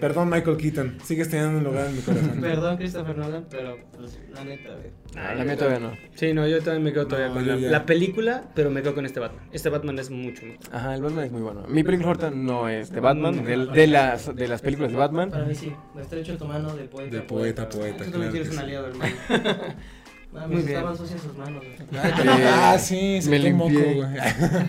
[0.00, 0.98] Perdón, Michael Keaton.
[1.04, 2.40] Sigues teniendo un lugar en mi corazón.
[2.40, 4.90] Perdón, Christopher Nolan, pero pues, la neta, güey.
[5.14, 5.92] Ah, la todavía no.
[6.16, 9.06] Sí, no, yo también me quedo todavía No, con la, película, pero me quedo con
[9.06, 9.44] este Batman.
[9.52, 10.58] Este Batman es mucho mejor.
[10.72, 11.64] Ajá, el Batman es muy bueno.
[11.68, 15.30] Mi película favorita no es de Batman, de, de las, de las películas de Batman.
[15.30, 17.14] Para mí sí, me estrecho tu mano de poeta.
[17.14, 19.14] De poeta, poeta, Tú claro también tienes un aliado, hermano.
[20.32, 20.76] Mami, Muy bien.
[20.76, 21.62] estaban sucias sus manos.
[21.64, 21.98] güey.
[22.46, 23.94] Ah, sí, se me moco, limpié.
[23.94, 24.08] güey.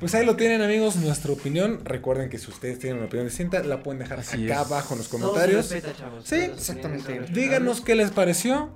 [0.00, 1.80] Pues ahí lo tienen, amigos, nuestra opinión.
[1.84, 4.66] Recuerden que si ustedes tienen una opinión distinta, la pueden dejar Así acá es.
[4.66, 5.70] abajo en los Todo se comentarios.
[5.70, 6.24] respeta, chavos.
[6.26, 7.20] Sí, exactamente.
[7.32, 8.70] Díganos qué les pareció.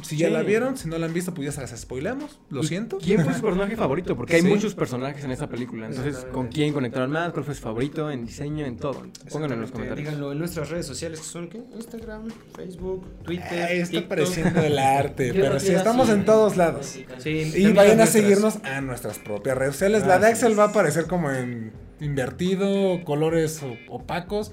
[0.00, 0.32] Si ya Sí.
[0.32, 2.40] la vieron, si no la han visto, pues ya se las spoilamos.
[2.48, 2.96] Lo ¿Y siento.
[2.98, 4.16] ¿Quién fue su personaje favorito?
[4.16, 4.48] Porque hay Sí.
[4.48, 5.86] muchos personajes en esta película.
[5.86, 7.30] Entonces, ¿con quién conectaron más?
[7.32, 8.10] ¿Cuál fue su favorito?
[8.10, 9.02] En diseño, en todo.
[9.30, 10.06] Pónganlo en los comentarios.
[10.08, 11.60] Díganlo en nuestras redes sociales que son ¿qué?
[11.76, 13.62] Instagram, Facebook, Twitter.
[13.64, 14.04] Ahí está TikTok.
[14.06, 16.96] apareciendo el arte, pero sí, estamos en todos lados.
[17.18, 20.06] Sí, Y vayan a seguirnos a nuestras propias redes sociales.
[20.06, 21.70] La de Axel va a aparecer como en
[22.00, 24.52] invertido, colores opacos.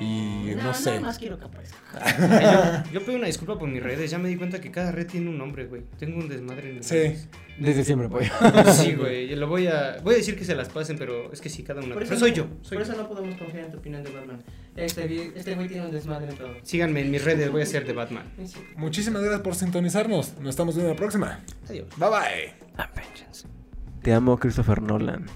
[0.00, 0.90] Y no, No, sé.
[0.90, 1.76] Nada más quiero que aparezca.
[2.00, 4.10] Ay, Yo, yo pido una disculpa por mis redes.
[4.10, 5.82] Ya me di cuenta que cada red tiene un nombre, güey.
[5.98, 6.94] Tengo un desmadre en mis Sí.
[6.94, 7.28] redes.
[7.58, 8.30] Desde siempre, pues.
[8.74, 9.34] Sí, güey.
[9.36, 9.98] Lo voy a.
[10.02, 11.94] Voy a decir que se las pasen, pero es que sí, cada una.
[11.94, 12.46] Por Pero eso soy no- yo.
[12.62, 12.92] Soy Por yo.
[12.92, 14.42] eso no podemos confiar en tu opinión de Batman.
[14.76, 16.54] Este este güey tiene un desmadre en todo.
[16.62, 18.24] Síganme en mis redes, voy a ser de Batman.
[18.46, 18.56] Sí.
[18.76, 20.38] Muchísimas gracias por sintonizarnos.
[20.40, 21.40] Nos estamos viendo en la próxima.
[21.68, 21.86] Adiós.
[21.98, 22.54] Bye bye.
[24.02, 25.26] Te amo, Christopher Nolan.